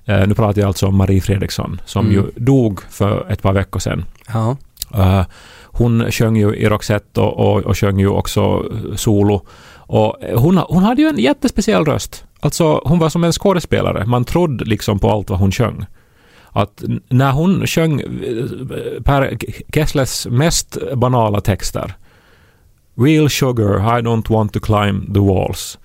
Eh, 0.05 0.27
nu 0.27 0.33
pratar 0.35 0.61
jag 0.61 0.67
alltså 0.67 0.87
om 0.87 0.95
Marie 0.97 1.21
Fredriksson 1.21 1.81
som 1.85 2.05
Mm. 2.05 2.15
ju 2.17 2.31
dog 2.35 2.79
för 2.89 3.31
ett 3.31 3.41
par 3.41 3.53
veckor 3.53 3.79
sedan. 3.79 4.05
Ja. 4.33 4.57
Eh, 4.95 5.23
hon 5.65 6.11
sjöng 6.11 6.35
ju 6.37 6.55
i 6.55 6.69
Roxette 6.69 7.21
och, 7.21 7.37
och, 7.55 7.61
och 7.65 7.77
sjöng 7.77 7.99
ju 7.99 8.07
också 8.07 8.41
eh, 8.73 8.95
solo. 8.95 9.41
Och 9.91 10.15
hon, 10.35 10.57
hon 10.57 10.83
hade 10.83 11.01
ju 11.01 11.07
en 11.07 11.17
jättespeciell 11.19 11.85
röst. 11.85 12.25
Alltså 12.39 12.81
hon 12.85 12.99
var 12.99 13.09
som 13.09 13.23
en 13.23 13.31
skådespelare. 13.31 14.05
Man 14.05 14.25
trodde 14.25 14.65
liksom 14.65 14.99
på 14.99 15.11
allt 15.11 15.29
vad 15.29 15.39
hon 15.39 15.51
sjöng. 15.51 15.85
Att 16.51 16.83
när 17.09 17.31
hon 17.31 17.67
sjöng 17.67 18.01
Per 19.03 19.37
Kessles 19.73 20.27
mest 20.27 20.77
banala 20.95 21.41
texter 21.41 21.93
Real 22.99 23.29
sugar, 23.29 23.97
I 23.97 24.01
don't 24.01 24.29
want 24.29 24.53
to 24.53 24.59
climb 24.59 25.13
the 25.13 25.19
walls. 25.19 25.77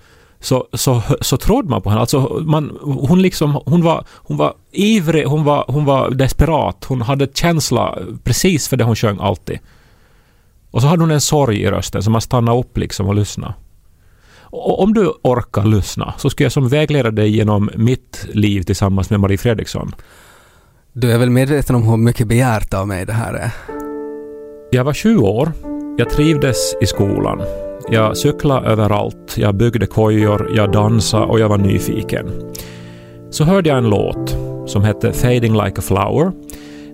så, 0.44 0.66
så, 0.72 1.02
så 1.20 1.36
trodde 1.36 1.68
man 1.68 1.82
på 1.82 1.90
henne. 1.90 2.00
Alltså 2.00 2.42
man, 2.46 2.78
hon, 2.82 3.22
liksom, 3.22 3.60
hon, 3.66 3.82
var, 3.82 4.06
hon 4.14 4.36
var 4.36 4.54
ivrig, 4.72 5.24
hon 5.24 5.44
var, 5.44 5.64
hon 5.68 5.84
var 5.84 6.10
desperat, 6.10 6.84
hon 6.84 7.02
hade 7.02 7.26
känsla 7.34 7.98
precis 8.24 8.68
för 8.68 8.76
det 8.76 8.84
hon 8.84 8.96
sjöng 8.96 9.18
alltid. 9.20 9.58
Och 10.70 10.82
så 10.82 10.86
hade 10.86 11.02
hon 11.02 11.10
en 11.10 11.20
sorg 11.20 11.62
i 11.62 11.70
rösten 11.70 12.02
så 12.02 12.10
man 12.10 12.20
stannade 12.20 12.58
upp 12.58 12.78
liksom 12.78 13.08
och 13.08 13.14
lyssnade. 13.14 13.54
Och 14.40 14.82
om 14.82 14.94
du 14.94 15.12
orkar 15.22 15.64
lyssna 15.64 16.14
så 16.18 16.30
ska 16.30 16.44
jag 16.44 16.52
som 16.52 16.68
vägleda 16.68 17.10
dig 17.10 17.36
genom 17.36 17.70
mitt 17.74 18.26
liv 18.32 18.62
tillsammans 18.62 19.10
med 19.10 19.20
Marie 19.20 19.38
Fredriksson. 19.38 19.94
Du 20.92 21.12
är 21.12 21.18
väl 21.18 21.30
medveten 21.30 21.76
om 21.76 21.82
hur 21.82 21.96
mycket 21.96 22.28
begärt 22.28 22.74
av 22.74 22.88
mig 22.88 23.06
det 23.06 23.12
här 23.12 23.34
är? 23.34 23.50
Jag 24.70 24.84
var 24.84 24.92
20 24.92 25.26
år. 25.26 25.52
Jag 25.96 26.10
trivdes 26.10 26.74
i 26.80 26.86
skolan. 26.86 27.42
Jag 27.90 28.16
cyklade 28.16 28.66
överallt, 28.66 29.34
jag 29.36 29.54
byggde 29.54 29.86
kojor, 29.86 30.50
jag 30.56 30.72
dansade 30.72 31.26
och 31.26 31.40
jag 31.40 31.48
var 31.48 31.58
nyfiken. 31.58 32.30
Så 33.30 33.44
hörde 33.44 33.68
jag 33.68 33.78
en 33.78 33.90
låt 33.90 34.36
som 34.66 34.84
hette 34.84 35.12
Fading 35.12 35.52
like 35.52 35.78
a 35.78 35.82
flower 35.82 36.32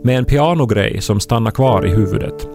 med 0.02 0.18
en 0.18 0.24
pianogrej 0.24 1.00
som 1.00 1.20
stannade 1.20 1.56
kvar 1.56 1.86
i 1.86 1.90
huvudet. 1.90 2.48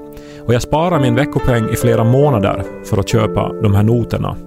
Och 0.46 0.54
jag 0.54 0.62
sparade 0.62 1.02
min 1.02 1.16
veckopeng 1.16 1.70
i 1.70 1.76
flera 1.76 2.04
månader 2.04 2.64
för 2.86 2.98
att 2.98 3.10
köpa 3.10 3.54
de 3.62 3.76
här 3.76 3.84
noterna. 3.84 4.38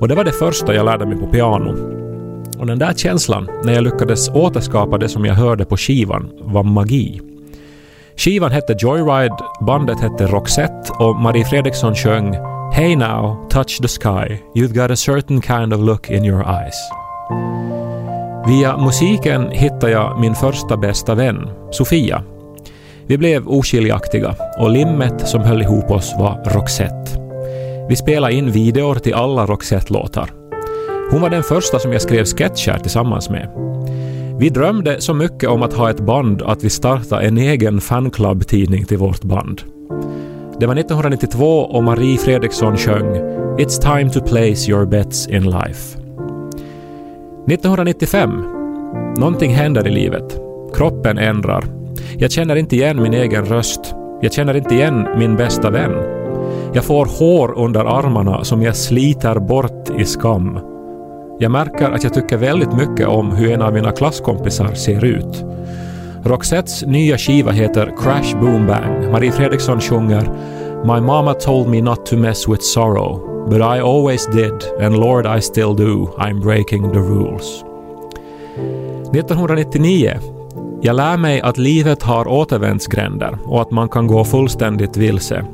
Och 0.00 0.08
det 0.08 0.14
var 0.14 0.24
det 0.24 0.32
första 0.32 0.74
jag 0.74 0.84
lärde 0.84 1.06
mig 1.06 1.18
på 1.18 1.26
piano. 1.26 1.74
Och 2.58 2.66
den 2.66 2.78
där 2.78 2.92
känslan, 2.92 3.48
när 3.64 3.72
jag 3.72 3.84
lyckades 3.84 4.28
återskapa 4.28 4.98
det 4.98 5.08
som 5.08 5.24
jag 5.24 5.34
hörde 5.34 5.64
på 5.64 5.76
skivan, 5.76 6.30
var 6.40 6.62
magi. 6.62 7.20
Skivan 8.16 8.52
hette 8.52 8.74
Joyride, 8.78 9.36
bandet 9.60 10.00
hette 10.00 10.26
Roxette 10.26 10.92
och 10.98 11.16
Marie 11.16 11.44
Fredriksson 11.44 11.94
sjöng 11.94 12.36
Hey 12.72 12.96
now, 12.96 13.48
touch 13.48 13.82
the 13.82 13.88
sky, 13.88 14.42
you've 14.54 14.74
got 14.74 14.90
a 14.90 14.96
certain 14.96 15.40
kind 15.40 15.72
of 15.72 15.80
look 15.80 16.10
in 16.10 16.24
your 16.24 16.44
eyes. 16.48 16.74
Via 18.46 18.76
musiken 18.76 19.50
hittade 19.50 19.92
jag 19.92 20.20
min 20.20 20.34
första 20.34 20.76
bästa 20.76 21.14
vän, 21.14 21.48
Sofia. 21.70 22.22
Vi 23.06 23.18
blev 23.18 23.48
oskiljaktiga 23.48 24.34
och 24.58 24.70
limmet 24.70 25.28
som 25.28 25.40
höll 25.40 25.62
ihop 25.62 25.90
oss 25.90 26.14
var 26.18 26.42
Roxette. 26.44 27.20
Vi 27.88 27.96
spelade 27.96 28.34
in 28.34 28.50
videor 28.50 28.94
till 28.94 29.14
alla 29.14 29.46
Roxette-låtar. 29.46 30.30
Hon 31.10 31.20
var 31.20 31.30
den 31.30 31.42
första 31.42 31.78
som 31.78 31.92
jag 31.92 32.02
skrev 32.02 32.24
sketcher 32.24 32.78
tillsammans 32.78 33.30
med. 33.30 33.65
Vi 34.38 34.48
drömde 34.48 35.00
så 35.00 35.14
mycket 35.14 35.48
om 35.48 35.62
att 35.62 35.72
ha 35.72 35.90
ett 35.90 36.00
band 36.00 36.42
att 36.42 36.64
vi 36.64 36.70
startade 36.70 37.22
en 37.22 37.38
egen 37.38 37.80
fanclub-tidning 37.80 38.84
till 38.84 38.98
vårt 38.98 39.22
band. 39.22 39.62
Det 40.60 40.66
var 40.66 40.74
1992 40.74 41.60
och 41.60 41.84
Marie 41.84 42.18
Fredriksson 42.18 42.76
sjöng 42.76 43.14
“It's 43.58 43.82
time 43.82 44.10
to 44.10 44.20
place 44.20 44.70
your 44.70 44.86
bets 44.86 45.28
in 45.28 45.44
life”. 45.44 45.98
1995. 47.48 48.30
Någonting 49.18 49.54
händer 49.54 49.86
i 49.88 49.90
livet. 49.90 50.40
Kroppen 50.74 51.18
ändrar. 51.18 51.64
Jag 52.18 52.30
känner 52.30 52.56
inte 52.56 52.76
igen 52.76 53.02
min 53.02 53.14
egen 53.14 53.44
röst. 53.44 53.94
Jag 54.22 54.32
känner 54.32 54.56
inte 54.56 54.74
igen 54.74 55.06
min 55.18 55.36
bästa 55.36 55.70
vän. 55.70 55.92
Jag 56.74 56.84
får 56.84 57.06
hår 57.18 57.58
under 57.58 57.84
armarna 57.84 58.44
som 58.44 58.62
jag 58.62 58.76
sliter 58.76 59.38
bort 59.38 59.90
i 59.98 60.04
skam. 60.04 60.75
Jag 61.38 61.50
märker 61.50 61.90
att 61.90 62.04
jag 62.04 62.14
tycker 62.14 62.36
väldigt 62.36 62.72
mycket 62.72 63.06
om 63.06 63.32
hur 63.32 63.52
en 63.52 63.62
av 63.62 63.72
mina 63.72 63.92
klasskompisar 63.92 64.74
ser 64.74 65.04
ut. 65.04 65.44
Roxettes 66.24 66.82
nya 66.86 67.18
skiva 67.18 67.50
heter 67.50 67.94
Crash 68.02 68.40
Boom 68.40 68.66
Bang. 68.66 69.12
Marie 69.12 69.32
Fredriksson 69.32 69.80
sjunger 69.80 70.22
“My 70.84 71.00
mama 71.00 71.34
told 71.34 71.68
me 71.68 71.82
not 71.82 72.06
to 72.06 72.16
mess 72.16 72.48
with 72.48 72.62
sorrow, 72.62 73.20
but 73.48 73.58
I 73.58 73.80
always 73.80 74.26
did 74.26 74.82
and 74.82 74.96
Lord 74.96 75.38
I 75.38 75.40
still 75.40 75.74
do, 75.74 76.06
I'm 76.18 76.42
breaking 76.42 76.92
the 76.92 76.98
rules”. 76.98 77.64
1999 79.14 80.18
jag 80.82 80.96
lär 80.96 81.16
mig 81.16 81.40
att 81.40 81.58
livet 81.58 82.02
har 82.02 82.28
återvändsgränder 82.28 83.38
och 83.44 83.62
att 83.62 83.70
man 83.70 83.88
kan 83.88 84.06
gå 84.06 84.24
fullständigt 84.24 84.96
vilse. 84.96 85.44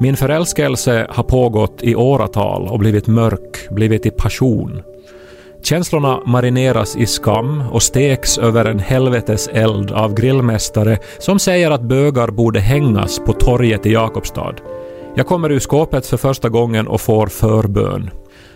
Min 0.00 0.16
förälskelse 0.16 1.06
har 1.10 1.24
pågått 1.24 1.82
i 1.82 1.94
åratal 1.94 2.68
och 2.68 2.78
blivit 2.78 3.06
mörk, 3.06 3.70
blivit 3.70 4.06
i 4.06 4.10
passion. 4.10 4.82
Känslorna 5.64 6.20
marineras 6.26 6.96
i 6.96 7.06
skam 7.06 7.62
och 7.70 7.82
steks 7.82 8.38
över 8.38 8.64
en 8.64 8.78
helvetes 8.78 9.48
eld 9.48 9.90
av 9.90 10.14
grillmästare 10.14 10.98
som 11.18 11.38
säger 11.38 11.70
att 11.70 11.82
bögar 11.82 12.28
borde 12.28 12.60
hängas 12.60 13.18
på 13.18 13.32
torget 13.32 13.86
i 13.86 13.92
Jakobstad. 13.92 14.54
Jag 15.14 15.26
kommer 15.26 15.52
ur 15.52 15.60
skåpet 15.60 16.06
för 16.06 16.16
första 16.16 16.48
gången 16.48 16.88
och 16.88 17.00
får 17.00 17.26
förbön. 17.26 18.10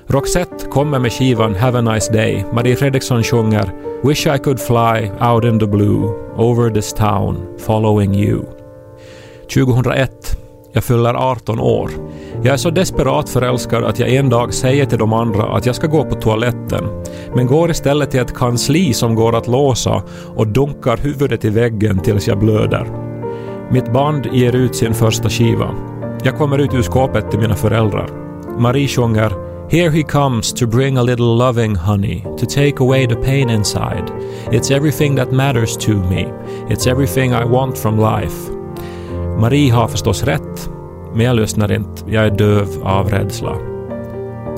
Roxette 0.06 0.66
kommer 0.66 0.98
med 0.98 1.12
skivan 1.12 1.54
Have 1.54 1.78
a 1.78 1.80
nice 1.82 2.12
day. 2.12 2.44
Marie 2.52 2.76
Fredriksson 2.76 3.22
sjunger 3.22 3.72
Wish 4.02 4.26
I 4.26 4.38
could 4.38 4.60
fly 4.60 5.10
out 5.20 5.44
in 5.44 5.58
the 5.58 5.66
blue 5.66 6.02
over 6.36 6.70
this 6.70 6.92
town 6.92 7.58
following 7.58 8.14
you. 8.14 8.42
2001 9.54 10.38
jag 10.72 10.84
fyller 10.84 11.14
18 11.14 11.60
år. 11.60 11.90
Jag 12.42 12.52
är 12.52 12.56
så 12.56 12.70
desperat 12.70 13.28
förälskad 13.28 13.84
att 13.84 13.98
jag 13.98 14.14
en 14.14 14.28
dag 14.28 14.54
säger 14.54 14.86
till 14.86 14.98
de 14.98 15.12
andra 15.12 15.42
att 15.42 15.66
jag 15.66 15.74
ska 15.74 15.86
gå 15.86 16.04
på 16.04 16.14
toaletten, 16.14 16.84
men 17.34 17.46
går 17.46 17.70
istället 17.70 18.10
till 18.10 18.20
ett 18.20 18.34
kansli 18.34 18.92
som 18.92 19.14
går 19.14 19.36
att 19.36 19.46
låsa 19.46 20.02
och 20.36 20.46
dunkar 20.46 20.96
huvudet 20.96 21.44
i 21.44 21.48
väggen 21.50 21.98
tills 21.98 22.28
jag 22.28 22.38
blöder. 22.38 22.86
Mitt 23.70 23.92
band 23.92 24.26
ger 24.32 24.56
ut 24.56 24.76
sin 24.76 24.94
första 24.94 25.30
skiva. 25.30 25.74
Jag 26.22 26.38
kommer 26.38 26.58
ut 26.58 26.74
ur 26.74 26.82
skåpet 26.82 27.30
till 27.30 27.40
mina 27.40 27.54
föräldrar. 27.54 28.10
Marie 28.58 28.88
sjunger 28.88 29.32
Here 29.70 29.90
he 29.90 30.02
comes 30.02 30.52
to 30.52 30.66
bring 30.66 30.96
a 30.96 31.02
little 31.02 31.36
loving 31.36 31.74
honey, 31.74 32.24
to 32.38 32.46
take 32.46 32.80
away 32.80 33.06
the 33.06 33.16
pain 33.16 33.50
inside. 33.50 34.10
It's 34.50 34.70
everything 34.70 35.16
that 35.16 35.32
matters 35.32 35.76
to 35.76 35.90
me. 35.92 36.26
It's 36.68 36.90
everything 36.90 37.32
I 37.32 37.44
want 37.44 37.78
from 37.78 37.98
life. 37.98 38.52
Marie 39.40 39.70
har 39.70 39.88
förstås 39.88 40.22
rätt, 40.22 40.70
men 41.14 41.26
jag 41.26 41.36
lyssnar 41.36 41.72
inte. 41.72 42.02
Jag 42.06 42.26
är 42.26 42.30
döv 42.30 42.68
av 42.82 43.08
rädsla. 43.08 43.56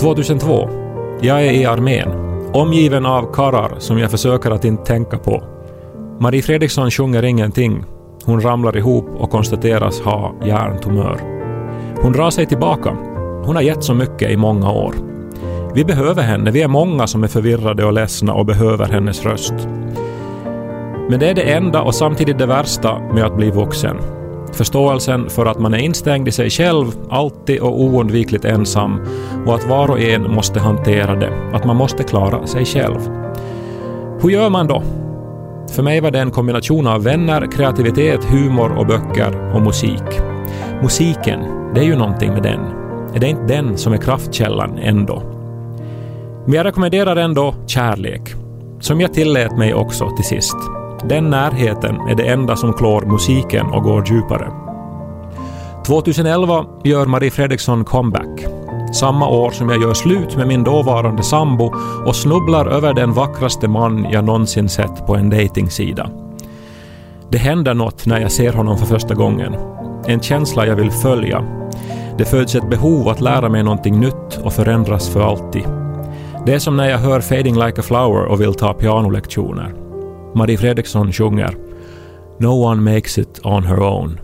2002. 0.00 0.69
Jag 1.21 1.47
är 1.47 1.52
i 1.52 1.64
armén, 1.64 2.09
omgiven 2.52 3.07
av 3.07 3.33
karlar 3.33 3.73
som 3.78 3.99
jag 3.99 4.11
försöker 4.11 4.50
att 4.50 4.64
inte 4.64 4.85
tänka 4.85 5.19
på. 5.19 5.42
Marie 6.21 6.42
Fredriksson 6.42 6.90
sjunger 6.90 7.25
ingenting. 7.25 7.85
Hon 8.25 8.40
ramlar 8.40 8.76
ihop 8.76 9.09
och 9.19 9.30
konstateras 9.30 10.00
ha 10.00 10.35
hjärntumör. 10.45 11.21
Hon 12.02 12.12
drar 12.12 12.30
sig 12.30 12.47
tillbaka. 12.47 12.90
Hon 13.45 13.57
har 13.57 13.62
gett 13.62 13.85
så 13.85 13.95
mycket 13.95 14.30
i 14.30 14.37
många 14.37 14.71
år. 14.71 14.95
Vi 15.75 15.85
behöver 15.85 16.23
henne. 16.23 16.50
Vi 16.50 16.62
är 16.62 16.69
många 16.69 17.07
som 17.07 17.25
är 17.25 17.28
förvirrade 17.28 17.85
och 17.85 17.92
ledsna 17.92 18.35
och 18.35 18.47
behöver 18.47 18.87
hennes 18.87 19.25
röst. 19.25 19.54
Men 21.11 21.21
det 21.21 21.28
är 21.28 21.35
det 21.35 21.52
enda 21.52 21.83
och 21.83 21.95
samtidigt 21.95 22.38
det 22.38 22.47
värsta 22.47 22.99
med 22.99 23.25
att 23.25 23.37
bli 23.37 23.50
vuxen. 23.50 23.97
Förståelsen 24.52 25.30
för 25.30 25.47
att 25.47 25.59
man 25.59 25.75
är 25.75 25.78
instängd 25.78 26.28
i 26.28 26.33
sig 26.33 26.50
själv, 26.50 26.87
alltid 27.11 27.61
och 27.61 27.80
oundvikligt 27.80 28.45
ensam 28.45 29.00
och 29.47 29.54
att 29.54 29.69
var 29.69 29.90
och 29.90 30.00
en 30.00 30.35
måste 30.35 30.61
hantera 30.61 31.14
det, 31.14 31.50
att 31.52 31.64
man 31.64 31.76
måste 31.76 32.02
klara 32.02 32.47
sig 32.47 32.64
själv. 32.64 33.11
Hur 34.23 34.30
gör 34.30 34.50
man 34.50 34.66
då? 34.66 34.83
För 35.71 35.83
mig 35.83 36.00
var 36.00 36.11
det 36.11 36.21
en 36.21 36.30
kombination 36.30 36.87
av 36.87 37.04
vänner, 37.04 37.52
kreativitet, 37.52 38.25
humor 38.25 38.78
och 38.78 38.87
böcker 38.87 39.54
och 39.54 39.62
musik. 39.62 40.21
Musiken, 40.83 41.40
det 41.75 41.80
är 41.80 41.85
ju 41.85 41.97
någonting 41.97 42.33
med 42.33 42.42
den. 42.42 42.61
Är 43.14 43.21
det 43.21 43.28
inte 43.28 43.54
den 43.54 43.78
som 43.78 43.92
är 43.92 43.97
kraftkällan 43.97 44.78
ändå? 44.78 45.23
Men 46.45 46.54
jag 46.54 46.64
rekommenderar 46.64 47.16
ändå 47.16 47.54
kärlek, 47.66 48.23
som 48.80 49.00
jag 49.00 49.14
tillät 49.14 49.57
mig 49.57 49.75
också 49.75 50.11
till 50.16 50.25
sist. 50.25 50.80
Den 51.04 51.30
närheten 51.30 51.97
är 52.09 52.14
det 52.14 52.28
enda 52.28 52.57
som 52.57 52.73
klår 52.73 53.02
musiken 53.02 53.66
och 53.66 53.83
går 53.83 54.04
djupare. 54.07 54.52
2011 55.87 56.64
gör 56.85 57.07
Marie 57.07 57.30
Fredriksson 57.30 57.85
comeback. 57.85 58.47
Samma 58.92 59.28
år 59.28 59.50
som 59.50 59.69
jag 59.69 59.83
gör 59.83 59.95
slut 59.95 60.37
med 60.37 60.47
min 60.47 60.64
dåvarande 60.64 61.23
sambo 61.23 61.75
och 62.07 62.16
snubblar 62.16 62.66
över 62.66 62.95
den 62.95 63.12
vackraste 63.12 63.69
man 63.69 64.07
jag 64.11 64.25
någonsin 64.25 64.69
sett 64.69 65.07
på 65.07 65.16
en 65.16 65.30
dejtingsida. 65.30 66.11
Det 67.28 67.38
händer 67.38 67.75
något 67.75 68.07
när 68.07 68.21
jag 68.21 68.33
ser 68.33 68.52
honom 68.52 68.78
för 68.78 68.87
första 68.87 69.14
gången. 69.14 69.57
En 70.07 70.21
känsla 70.21 70.66
jag 70.66 70.76
vill 70.76 70.90
följa. 70.90 71.45
Det 72.19 72.25
föds 72.25 72.54
ett 72.54 72.71
behov 72.71 73.09
att 73.09 73.21
lära 73.21 73.49
mig 73.49 73.62
någonting 73.62 74.00
nytt 74.00 74.40
och 74.45 74.52
förändras 74.52 75.09
för 75.09 75.21
alltid. 75.21 75.64
Det 76.47 76.54
är 76.54 76.59
som 76.59 76.76
när 76.76 76.90
jag 76.90 76.99
hör 76.99 77.21
Fading 77.21 77.59
like 77.59 77.80
a 77.80 77.85
flower 77.85 78.25
och 78.25 78.40
vill 78.40 78.54
ta 78.54 78.75
pianolektioner. 78.75 79.90
Marie 80.35 80.59
Fredriksson 80.59 81.13
sjunger 81.13 81.57
No 82.41 82.65
one 82.65 82.95
makes 82.95 83.19
it 83.19 83.41
on 83.43 83.65
her 83.65 83.81
own. 83.81 84.21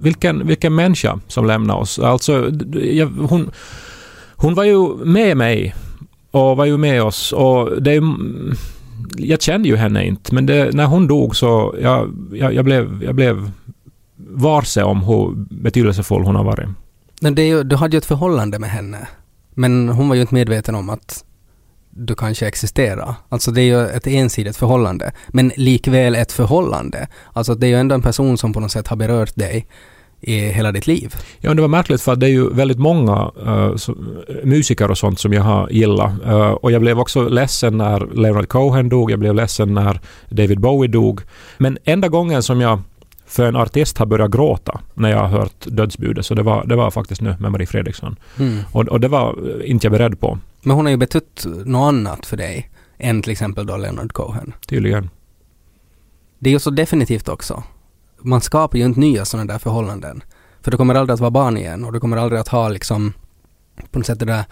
Vilken, 0.00 0.46
vilken 0.46 0.74
människa 0.74 1.20
som 1.28 1.46
lämnar 1.46 1.76
oss. 1.76 1.98
Alltså, 1.98 2.50
jag, 2.72 3.06
hon, 3.06 3.50
hon 4.36 4.54
var 4.54 4.64
ju 4.64 4.96
med 5.04 5.36
mig 5.36 5.74
och 6.30 6.56
var 6.56 6.64
ju 6.64 6.76
med 6.76 7.02
oss 7.02 7.32
och 7.32 7.82
det 7.82 8.02
jag 9.16 9.42
kände 9.42 9.68
ju 9.68 9.76
henne 9.76 10.06
inte, 10.06 10.34
men 10.34 10.46
det, 10.46 10.74
när 10.74 10.86
hon 10.86 11.06
dog 11.06 11.36
så 11.36 11.74
jag, 11.82 12.10
jag, 12.32 12.54
jag, 12.54 12.64
blev, 12.64 13.04
jag 13.04 13.14
blev 13.14 13.50
varse 14.16 14.82
om 14.82 15.02
hur 15.02 15.32
betydelsefull 15.36 16.22
hon 16.22 16.36
har 16.36 16.44
varit. 16.44 16.68
Men 17.20 17.34
det 17.34 17.42
är 17.42 17.46
ju, 17.46 17.62
du 17.62 17.76
hade 17.76 17.96
ju 17.96 17.98
ett 17.98 18.04
förhållande 18.04 18.58
med 18.58 18.70
henne. 18.70 19.08
Men 19.58 19.88
hon 19.88 20.08
var 20.08 20.14
ju 20.14 20.20
inte 20.20 20.34
medveten 20.34 20.74
om 20.74 20.90
att 20.90 21.24
du 21.90 22.14
kanske 22.14 22.46
existerar. 22.46 23.14
Alltså 23.28 23.50
det 23.50 23.60
är 23.60 23.64
ju 23.64 23.86
ett 23.88 24.06
ensidigt 24.06 24.56
förhållande. 24.56 25.12
Men 25.28 25.52
likväl 25.56 26.14
ett 26.14 26.32
förhållande. 26.32 27.08
Alltså 27.32 27.54
det 27.54 27.66
är 27.66 27.68
ju 27.68 27.76
ändå 27.76 27.94
en 27.94 28.02
person 28.02 28.38
som 28.38 28.52
på 28.52 28.60
något 28.60 28.72
sätt 28.72 28.88
har 28.88 28.96
berört 28.96 29.34
dig 29.34 29.66
i 30.20 30.38
hela 30.38 30.72
ditt 30.72 30.86
liv. 30.86 31.14
Ja, 31.38 31.54
det 31.54 31.62
var 31.62 31.68
märkligt 31.68 32.02
för 32.02 32.12
att 32.12 32.20
det 32.20 32.26
är 32.26 32.30
ju 32.30 32.50
väldigt 32.50 32.78
många 32.78 33.30
eh, 33.46 33.48
uh, 33.48 33.76
så, 33.76 33.92
eh, 33.92 34.44
musiker 34.44 34.90
och 34.90 34.98
sånt 34.98 35.20
som 35.20 35.32
jag 35.32 35.42
har 35.42 35.70
gillat. 35.70 36.12
Uh, 36.26 36.50
och 36.50 36.72
jag 36.72 36.80
blev 36.80 37.00
också 37.00 37.28
ledsen 37.28 37.78
när 37.78 38.06
Leonard 38.14 38.48
Cohen 38.48 38.88
dog, 38.88 39.10
jag 39.10 39.18
blev 39.18 39.34
ledsen 39.34 39.74
när 39.74 40.00
David 40.28 40.60
Bowie 40.60 40.90
dog. 40.90 41.20
Men 41.58 41.78
enda 41.84 42.08
gången 42.08 42.42
som 42.42 42.60
jag 42.60 42.80
för 43.28 43.46
en 43.46 43.56
artist 43.56 43.98
har 43.98 44.06
börjat 44.06 44.30
gråta 44.30 44.80
när 44.94 45.10
jag 45.10 45.18
har 45.18 45.28
hört 45.28 45.66
dödsbudet, 45.66 46.26
så 46.26 46.34
det 46.34 46.42
var, 46.42 46.66
det 46.66 46.76
var 46.76 46.90
faktiskt 46.90 47.20
nu 47.20 47.36
med 47.40 47.52
Marie 47.52 47.66
Fredriksson. 47.66 48.16
Mm. 48.38 48.58
Och, 48.72 48.88
och 48.88 49.00
det 49.00 49.08
var 49.08 49.62
inte 49.64 49.86
jag 49.86 49.92
beredd 49.92 50.20
på, 50.20 50.38
Men 50.62 50.76
hon 50.76 50.86
har 50.86 50.90
ju 50.90 50.96
betytt 50.96 51.46
något 51.64 51.88
annat 51.88 52.26
för 52.26 52.36
dig 52.36 52.70
än 52.98 53.22
till 53.22 53.32
exempel 53.32 53.66
då 53.66 53.76
Leonard 53.76 54.12
Cohen. 54.12 54.52
tydligen. 54.66 55.10
Det 56.38 56.50
är 56.50 56.52
ju 56.52 56.58
så 56.58 56.70
definitivt 56.70 57.28
också. 57.28 57.62
Man 58.18 58.40
skapar 58.40 58.78
ju 58.78 58.84
inte 58.84 59.00
nya 59.00 59.24
sådana 59.24 59.52
där 59.52 59.58
förhållanden. 59.58 60.22
För 60.60 60.70
du 60.70 60.76
kommer 60.76 60.94
aldrig 60.94 61.14
att 61.14 61.20
vara 61.20 61.30
barn 61.30 61.56
igen 61.56 61.84
och 61.84 61.92
du 61.92 62.00
kommer 62.00 62.16
aldrig 62.16 62.40
att 62.40 62.48
ha 62.48 62.68
liksom 62.68 63.12
på 63.90 63.98
något 63.98 64.06
sätt 64.06 64.18
det 64.18 64.24
där 64.24 64.44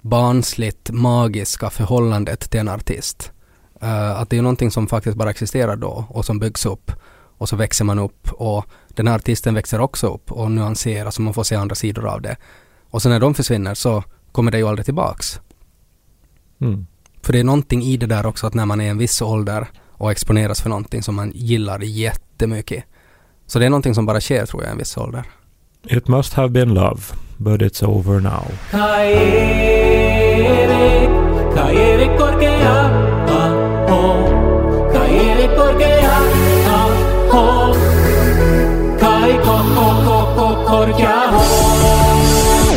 barnsligt 0.00 0.90
magiska 0.90 1.70
förhållandet 1.70 2.50
till 2.50 2.60
en 2.60 2.68
artist. 2.68 3.32
Eh, 3.80 4.20
att 4.20 4.30
det 4.30 4.38
är 4.38 4.42
någonting 4.42 4.70
som 4.70 4.86
faktiskt 4.86 5.16
bara 5.16 5.30
existerar 5.30 5.76
då 5.76 6.04
och 6.08 6.24
som 6.24 6.38
byggs 6.38 6.66
upp 6.66 6.92
och 7.38 7.48
så 7.48 7.56
växer 7.56 7.84
man 7.84 7.98
upp 7.98 8.32
och 8.32 8.64
den 8.88 9.08
här 9.08 9.14
artisten 9.14 9.54
växer 9.54 9.80
också 9.80 10.14
upp 10.14 10.32
och 10.32 10.50
nyanseras 10.50 11.16
och 11.16 11.24
man 11.24 11.34
får 11.34 11.44
se 11.44 11.54
andra 11.54 11.74
sidor 11.74 12.06
av 12.06 12.22
det. 12.22 12.36
Och 12.90 13.02
sen 13.02 13.12
när 13.12 13.20
de 13.20 13.34
försvinner 13.34 13.74
så 13.74 14.04
kommer 14.32 14.52
det 14.52 14.58
ju 14.58 14.68
aldrig 14.68 14.84
tillbaks. 14.84 15.40
Mm. 16.60 16.86
För 17.22 17.32
det 17.32 17.38
är 17.38 17.44
någonting 17.44 17.82
i 17.82 17.96
det 17.96 18.06
där 18.06 18.26
också 18.26 18.46
att 18.46 18.54
när 18.54 18.66
man 18.66 18.80
är 18.80 18.90
en 18.90 18.98
viss 18.98 19.22
ålder 19.22 19.66
och 19.90 20.10
exponeras 20.10 20.62
för 20.62 20.68
någonting 20.68 21.02
som 21.02 21.14
man 21.14 21.32
gillar 21.34 21.80
jättemycket. 21.80 22.84
Så 23.46 23.58
det 23.58 23.66
är 23.66 23.70
någonting 23.70 23.94
som 23.94 24.06
bara 24.06 24.20
sker 24.20 24.46
tror 24.46 24.62
jag 24.62 24.70
i 24.70 24.72
en 24.72 24.78
viss 24.78 24.96
ålder. 24.96 25.24
It 25.86 26.08
must 26.08 26.34
have 26.34 26.48
been 26.48 26.74
love, 26.74 27.00
but 27.36 27.60
it's 27.60 27.84
over 27.84 28.20
now. 28.20 28.44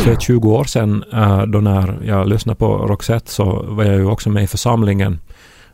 För 0.08 0.16
20 0.16 0.50
år 0.52 0.64
sedan 0.64 1.04
eh, 1.12 1.42
då 1.42 1.60
när 1.60 1.98
jag 2.04 2.28
lyssnade 2.28 2.56
på 2.56 2.76
Roxette 2.76 3.30
så 3.30 3.62
var 3.68 3.84
jag 3.84 3.94
ju 3.94 4.04
också 4.04 4.30
med 4.30 4.42
i 4.42 4.46
församlingen. 4.46 5.20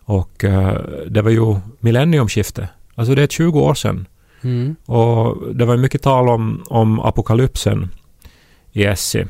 Och 0.04 0.44
eh, 0.44 0.80
det 1.08 1.22
var 1.22 1.30
ju 1.30 1.56
millenniumskifte. 1.80 2.68
Alltså 2.94 3.14
det 3.14 3.22
är 3.22 3.26
20 3.26 3.60
år 3.60 3.74
sedan. 3.74 4.06
Mm. 4.42 4.76
Och 4.86 5.54
det 5.54 5.64
var 5.64 5.76
mycket 5.76 6.02
tal 6.02 6.28
om, 6.28 6.64
om 6.66 7.00
apokalypsen 7.00 7.90
i 8.72 8.84
Essie. 8.84 9.26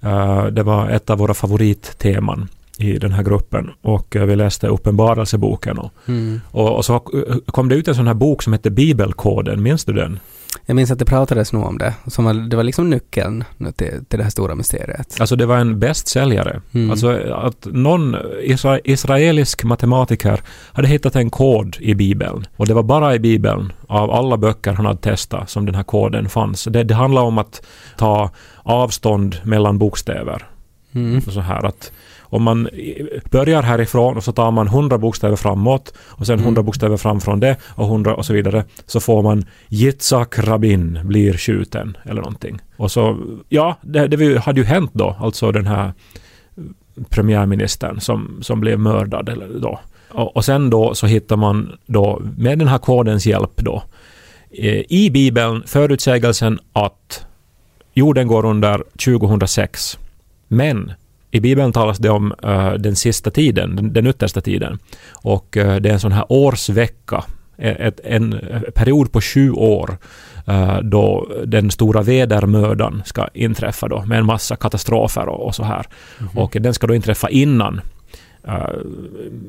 Eh, 0.00 0.46
det 0.46 0.62
var 0.62 0.90
ett 0.90 1.10
av 1.10 1.18
våra 1.18 1.34
favoritteman 1.34 2.48
i 2.78 2.98
den 2.98 3.12
här 3.12 3.22
gruppen. 3.22 3.70
Och 3.82 4.16
vi 4.20 4.36
läste 4.36 4.68
Uppenbarelseboken. 4.68 5.78
Och, 5.78 5.92
Mm. 6.06 6.40
och, 6.50 6.76
och 6.76 6.84
så 6.84 6.98
kom 7.46 7.68
det 7.68 7.74
ut 7.74 7.88
en 7.88 7.94
sån 7.94 8.06
här 8.06 8.14
bok 8.14 8.42
som 8.42 8.52
hette 8.52 8.70
Bibelkoden. 8.70 9.62
Minns 9.62 9.84
du 9.84 9.92
den? 9.92 10.18
Jag 10.66 10.76
minns 10.76 10.90
att 10.90 10.98
det 10.98 11.04
pratades 11.04 11.52
nog 11.52 11.66
om 11.66 11.78
det. 11.78 11.94
Som 12.06 12.24
var, 12.24 12.34
det 12.34 12.56
var 12.56 12.64
liksom 12.64 12.90
nyckeln 12.90 13.44
till, 13.58 14.04
till 14.08 14.18
det 14.18 14.22
här 14.22 14.30
stora 14.30 14.54
mysteriet. 14.54 15.16
Alltså 15.20 15.36
det 15.36 15.46
var 15.46 15.58
en 15.58 15.78
bästsäljare. 15.78 16.60
Mm. 16.72 16.90
Alltså 16.90 17.32
att 17.32 17.66
någon 17.70 18.16
isra 18.42 18.80
israelisk 18.84 19.64
matematiker 19.64 20.40
hade 20.72 20.88
hittat 20.88 21.16
en 21.16 21.30
kod 21.30 21.76
i 21.80 21.94
Bibeln. 21.94 22.46
Och 22.56 22.66
det 22.66 22.74
var 22.74 22.82
bara 22.82 23.14
i 23.14 23.18
Bibeln, 23.18 23.72
av 23.88 24.10
alla 24.10 24.36
böcker 24.36 24.72
han 24.72 24.86
hade 24.86 25.00
testat, 25.00 25.50
som 25.50 25.66
den 25.66 25.74
här 25.74 25.82
koden 25.82 26.28
fanns. 26.28 26.64
Det, 26.64 26.84
det 26.84 26.94
handlar 26.94 27.22
om 27.22 27.38
att 27.38 27.66
ta 27.96 28.30
avstånd 28.62 29.36
mellan 29.44 29.78
bokstäver. 29.78 30.46
Mm. 30.94 31.20
Så 31.20 31.40
här 31.40 31.64
att 31.64 31.92
om 32.34 32.42
man 32.42 32.68
börjar 33.30 33.62
härifrån 33.62 34.16
och 34.16 34.24
så 34.24 34.32
tar 34.32 34.50
man 34.50 34.66
100 34.66 34.98
bokstäver 34.98 35.36
framåt 35.36 35.94
och 35.98 36.26
sen 36.26 36.34
Mm. 36.34 36.44
100 36.44 36.62
bokstäver 36.62 36.96
fram 36.96 37.20
från 37.20 37.40
det 37.40 37.56
och 37.74 37.86
100 37.86 38.14
och 38.14 38.26
så 38.26 38.32
vidare 38.32 38.64
så 38.86 39.00
får 39.00 39.22
man 39.22 39.44
Yitzhak 39.68 40.38
Rabin 40.38 40.98
blir 41.04 41.32
skjuten 41.36 41.96
eller 42.04 42.20
någonting. 42.20 42.58
Och 42.76 42.90
så, 42.90 43.18
ja, 43.48 43.76
det, 43.82 44.06
det 44.06 44.38
hade 44.38 44.60
ju 44.60 44.66
hänt 44.66 44.90
då, 44.94 45.16
alltså 45.20 45.52
den 45.52 45.66
här 45.66 45.92
premiärministern 47.08 48.00
som, 48.00 48.38
som 48.42 48.60
blev 48.60 48.78
mördad 48.78 49.28
eller 49.28 49.60
då. 49.60 49.80
Och, 50.10 50.36
och 50.36 50.44
sen 50.44 50.70
då 50.70 50.94
så 50.94 51.06
hittar 51.06 51.36
man 51.36 51.72
då 51.86 52.22
med 52.36 52.58
den 52.58 52.68
här 52.68 52.78
kodens 52.78 53.26
hjälp 53.26 53.56
då 53.56 53.82
eh, 54.50 54.82
i 54.88 55.10
Bibeln 55.10 55.62
förutsägelsen 55.66 56.58
att 56.72 57.26
jorden 57.94 58.26
går 58.26 58.44
under 58.44 58.84
2006. 59.04 59.98
Men 60.48 60.92
i 61.34 61.40
Bibeln 61.40 61.72
talas 61.72 61.98
det 61.98 62.10
om 62.10 62.34
eh, 62.42 62.72
den 62.72 62.96
sista 62.96 63.30
tiden, 63.30 63.76
den, 63.76 63.92
den 63.92 64.06
yttersta 64.06 64.40
tiden. 64.40 64.78
Och 65.12 65.56
eh, 65.56 65.76
det 65.76 65.88
är 65.88 65.92
en 65.92 66.00
sån 66.00 66.12
här 66.12 66.24
årsvecka, 66.28 67.24
ett, 67.58 67.80
ett, 67.80 68.00
en 68.04 68.32
eh, 68.32 68.60
period 68.60 69.12
på 69.12 69.20
sju 69.20 69.50
år 69.50 69.98
eh, 70.46 70.78
då 70.78 71.28
den 71.44 71.70
stora 71.70 72.02
vedermödan 72.02 73.02
ska 73.04 73.28
inträffa 73.34 73.88
då 73.88 74.04
med 74.06 74.18
en 74.18 74.26
massa 74.26 74.56
katastrofer 74.56 75.28
och, 75.28 75.46
och 75.46 75.54
så 75.54 75.64
här. 75.64 75.86
Och 76.34 76.56
den 76.60 76.74
ska 76.74 76.86
då 76.86 76.94
inträffa 76.94 77.28
innan 77.28 77.80
uh, 78.48 78.54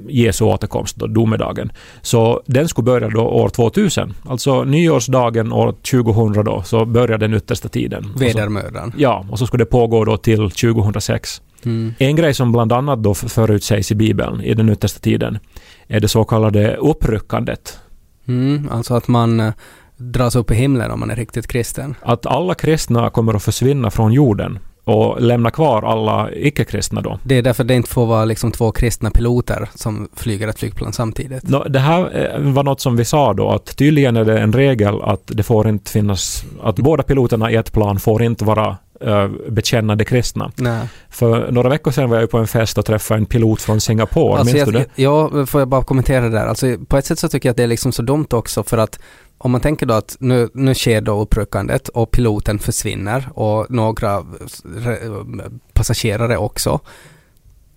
Jesu 0.09 0.45
återkomst, 0.45 0.95
då, 0.95 1.07
domedagen. 1.07 1.71
Så 2.01 2.41
den 2.45 2.67
skulle 2.67 2.85
börja 2.85 3.09
då 3.09 3.21
år 3.21 3.49
2000. 3.49 4.13
Alltså 4.25 4.63
nyårsdagen 4.63 5.53
år 5.53 5.75
2000 5.91 6.45
då, 6.45 6.63
så 6.63 6.85
börjar 6.85 7.17
den 7.17 7.33
yttersta 7.33 7.69
tiden. 7.69 8.13
Vedermödan. 8.19 8.93
Ja, 8.97 9.25
och 9.31 9.39
så 9.39 9.47
skulle 9.47 9.61
det 9.61 9.69
pågå 9.69 10.05
då 10.05 10.17
till 10.17 10.51
2006. 10.51 11.41
Mm. 11.65 11.93
En 11.97 12.15
grej 12.15 12.33
som 12.33 12.51
bland 12.51 12.73
annat 12.73 13.03
då 13.03 13.13
förutsägs 13.13 13.91
i 13.91 13.95
Bibeln 13.95 14.41
i 14.41 14.53
den 14.53 14.69
yttersta 14.69 14.99
tiden 14.99 15.39
är 15.87 15.99
det 15.99 16.07
så 16.07 16.23
kallade 16.23 16.75
uppryckandet. 16.75 17.79
Mm. 18.27 18.69
Alltså 18.71 18.93
att 18.93 19.07
man 19.07 19.39
eh, 19.39 19.53
dras 19.97 20.35
upp 20.35 20.51
i 20.51 20.55
himlen 20.55 20.91
om 20.91 20.99
man 20.99 21.11
är 21.11 21.15
riktigt 21.15 21.47
kristen. 21.47 21.95
Att 22.01 22.25
alla 22.25 22.55
kristna 22.55 23.09
kommer 23.09 23.33
att 23.33 23.43
försvinna 23.43 23.91
från 23.91 24.13
jorden 24.13 24.59
och 24.83 25.21
lämna 25.21 25.51
kvar 25.51 25.83
alla 25.83 26.31
icke-kristna 26.31 27.01
då. 27.01 27.19
Det 27.23 27.35
är 27.35 27.41
därför 27.41 27.63
det 27.63 27.75
inte 27.75 27.89
får 27.89 28.05
vara 28.05 28.25
liksom 28.25 28.51
två 28.51 28.71
kristna 28.71 29.09
piloter 29.11 29.69
som 29.75 30.09
flyger 30.13 30.47
ett 30.47 30.59
flygplan 30.59 30.93
samtidigt. 30.93 31.43
Det 31.69 31.79
här 31.79 32.33
eh, 32.35 32.51
var 32.51 32.63
något 32.63 32.81
som 32.81 32.95
vi 32.95 33.05
sa 33.05 33.33
då 33.33 33.49
att 33.49 33.77
tydligen 33.77 34.17
är 34.17 34.25
det 34.25 34.39
en 34.39 34.53
regel 34.53 35.01
att 35.01 35.21
det 35.25 35.43
får 35.43 35.69
inte 35.69 35.91
finnas, 35.91 36.45
att 36.63 36.75
båda 36.75 37.03
piloterna 37.03 37.51
i 37.51 37.55
ett 37.55 37.71
plan 37.71 37.99
får 37.99 38.23
inte 38.23 38.45
vara 38.45 38.77
uh, 39.03 39.27
bekännande 39.49 40.05
kristna. 40.05 40.51
Nej. 40.55 40.87
För 41.09 41.51
några 41.51 41.69
veckor 41.69 41.91
sedan 41.91 42.09
var 42.09 42.19
jag 42.19 42.29
på 42.31 42.37
en 42.37 42.47
fest 42.47 42.77
och 42.77 42.85
träffade 42.85 43.17
en 43.17 43.25
pilot 43.25 43.61
från 43.61 43.81
Singapore, 43.81 44.39
Alltså 44.39 44.55
minns 44.55 44.67
jag, 44.67 44.73
du 44.73 44.79
det? 44.95 45.01
Ja, 45.01 45.45
får 45.45 45.61
jag 45.61 45.67
bara 45.67 45.83
kommentera 45.83 46.21
det 46.21 46.29
där. 46.29 46.45
Alltså 46.45 46.77
på 46.87 46.97
ett 46.97 47.05
sätt 47.05 47.19
så 47.19 47.29
tycker 47.29 47.49
jag 47.49 47.51
att 47.53 47.57
det 47.57 47.63
är 47.63 47.67
liksom 47.67 47.91
så 47.91 48.01
dumt 48.01 48.27
också 48.31 48.63
för 48.63 48.77
att 48.77 48.99
om 49.37 49.51
man 49.51 49.61
tänker 49.61 49.85
då 49.85 49.93
att 49.93 50.17
nu, 50.19 50.49
nu 50.53 50.75
sker 50.75 51.01
då 51.01 51.21
uppryckandet 51.21 51.87
och 51.87 52.11
piloten 52.11 52.59
försvinner 52.59 53.29
och 53.33 53.71
några 53.71 54.19
re- 54.63 55.59
passagerare 55.73 56.37
också. 56.37 56.79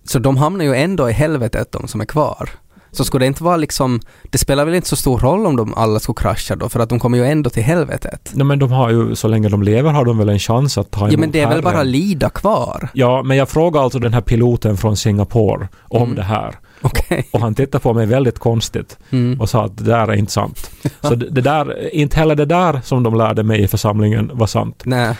Så 0.03 0.19
de 0.19 0.37
hamnar 0.37 0.65
ju 0.65 0.75
ändå 0.75 1.09
i 1.09 1.13
helvetet 1.13 1.71
de 1.71 1.87
som 1.87 2.01
är 2.01 2.05
kvar. 2.05 2.49
Så 2.91 3.05
skulle 3.05 3.25
det 3.25 3.27
inte 3.27 3.43
vara 3.43 3.57
liksom, 3.57 3.99
det 4.29 4.37
spelar 4.37 4.65
väl 4.65 4.73
inte 4.75 4.87
så 4.89 4.95
stor 4.95 5.19
roll 5.19 5.45
om 5.45 5.55
de 5.55 5.73
alla 5.73 5.99
skulle 5.99 6.15
krascha 6.15 6.55
då 6.55 6.69
för 6.69 6.79
att 6.79 6.89
de 6.89 6.99
kommer 6.99 7.17
ju 7.17 7.25
ändå 7.25 7.49
till 7.49 7.63
helvetet. 7.63 8.31
Nej, 8.33 8.45
men 8.45 8.59
de 8.59 8.71
har 8.71 8.89
ju, 8.89 9.15
så 9.15 9.27
länge 9.27 9.49
de 9.49 9.63
lever 9.63 9.91
har 9.91 10.05
de 10.05 10.17
väl 10.17 10.29
en 10.29 10.39
chans 10.39 10.77
att 10.77 10.91
ta 10.91 10.99
emot 10.99 11.11
Ja 11.13 11.17
men 11.19 11.31
det 11.31 11.39
är 11.39 11.43
väl 11.43 11.51
Herren. 11.51 11.63
bara 11.63 11.83
lida 11.83 12.29
kvar? 12.29 12.89
Ja, 12.93 13.23
men 13.23 13.37
jag 13.37 13.49
frågade 13.49 13.83
alltså 13.83 13.99
den 13.99 14.13
här 14.13 14.21
piloten 14.21 14.77
från 14.77 14.97
Singapore 14.97 15.67
om 15.87 16.03
Mm. 16.03 16.15
det 16.15 16.23
här. 16.23 16.55
Okej. 16.81 17.27
Och 17.33 17.39
han 17.41 17.55
tittade 17.55 17.81
på 17.81 17.93
mig 17.93 18.05
väldigt 18.05 18.39
konstigt 18.39 18.97
Mm. 19.11 19.41
och 19.41 19.49
sa 19.49 19.65
att 19.65 19.77
det 19.77 19.83
där 19.83 20.07
är 20.07 20.13
inte 20.13 20.31
sant. 20.31 20.69
Så 21.01 21.15
det, 21.15 21.29
det 21.29 21.41
där, 21.41 21.95
inte 21.95 22.17
heller 22.19 22.35
det 22.35 22.45
där 22.45 22.81
som 22.83 23.03
de 23.03 23.15
lärde 23.15 23.43
mig 23.43 23.61
i 23.63 23.67
församlingen 23.67 24.31
var 24.33 24.47
sant. 24.47 24.81
Nej, 24.85 25.15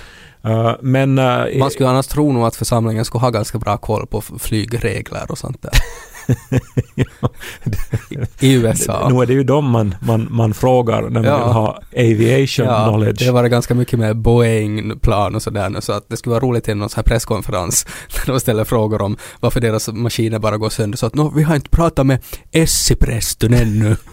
Uh, 0.47 0.71
men... 0.81 1.19
uh, 1.19 1.59
man 1.59 1.71
skulle 1.71 1.89
annars 1.89 2.07
tro 2.07 2.31
nog 2.33 2.43
att 2.43 2.55
församlingen 2.55 3.05
skulle 3.05 3.21
ha 3.21 3.29
ganska 3.29 3.57
bra 3.57 3.77
koll 3.77 4.07
på 4.07 4.21
flygregler 4.21 5.25
och 5.31 5.37
sånt 5.37 5.61
där. 5.61 5.71
I 8.39 8.53
USA. 8.53 9.09
Nu 9.11 9.21
är 9.21 9.25
det 9.25 9.33
ju 9.33 9.43
dem 9.43 9.65
man, 9.69 9.95
man, 10.01 10.27
man 10.31 10.53
frågar 10.53 11.01
när 11.01 11.09
man 11.09 11.23
Ja. 11.23 11.37
vill 11.37 11.53
ha 11.53 11.79
aviation 11.97 12.65
Ja, 12.65 12.87
knowledge. 12.87 13.19
det 13.19 13.25
har 13.25 13.33
varit 13.33 13.51
ganska 13.51 13.75
mycket 13.75 13.99
med 13.99 14.17
Boeing-plan 14.17 15.35
och 15.35 15.41
sådär 15.41 15.75
så 15.81 15.93
att 15.93 16.09
det 16.09 16.17
skulle 16.17 16.31
vara 16.33 16.43
roligt 16.45 16.67
i 16.67 16.75
någon 16.75 16.89
sån 16.89 16.97
här 16.97 17.03
presskonferens 17.03 17.85
när 18.27 18.33
de 18.33 18.39
ställer 18.39 18.63
frågor 18.63 19.01
om 19.01 19.17
varför 19.39 19.61
deras 19.61 19.87
maskiner 19.87 20.39
bara 20.39 20.57
går 20.57 20.69
sönder 20.69 20.97
så 20.97 21.05
att 21.05 21.13
vi 21.35 21.43
har 21.43 21.55
inte 21.55 21.69
pratat 21.69 22.05
med 22.05 22.23
Essi-prästen 22.51 23.53
ännu. 23.53 23.95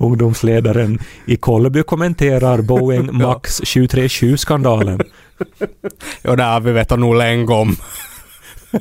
Ungdomsledaren 0.00 0.98
i 1.26 1.36
Kolby 1.36 1.82
kommenterar 1.82 2.60
Boeing 2.62 3.18
Max 3.18 3.60
737-skandalen. 3.60 5.00
Ja, 6.22 6.36
det 6.36 6.42
har 6.42 6.60
vi 6.60 6.72
vetat 6.72 6.98
nog 6.98 7.14
länge 7.14 7.52
om. 7.52 7.76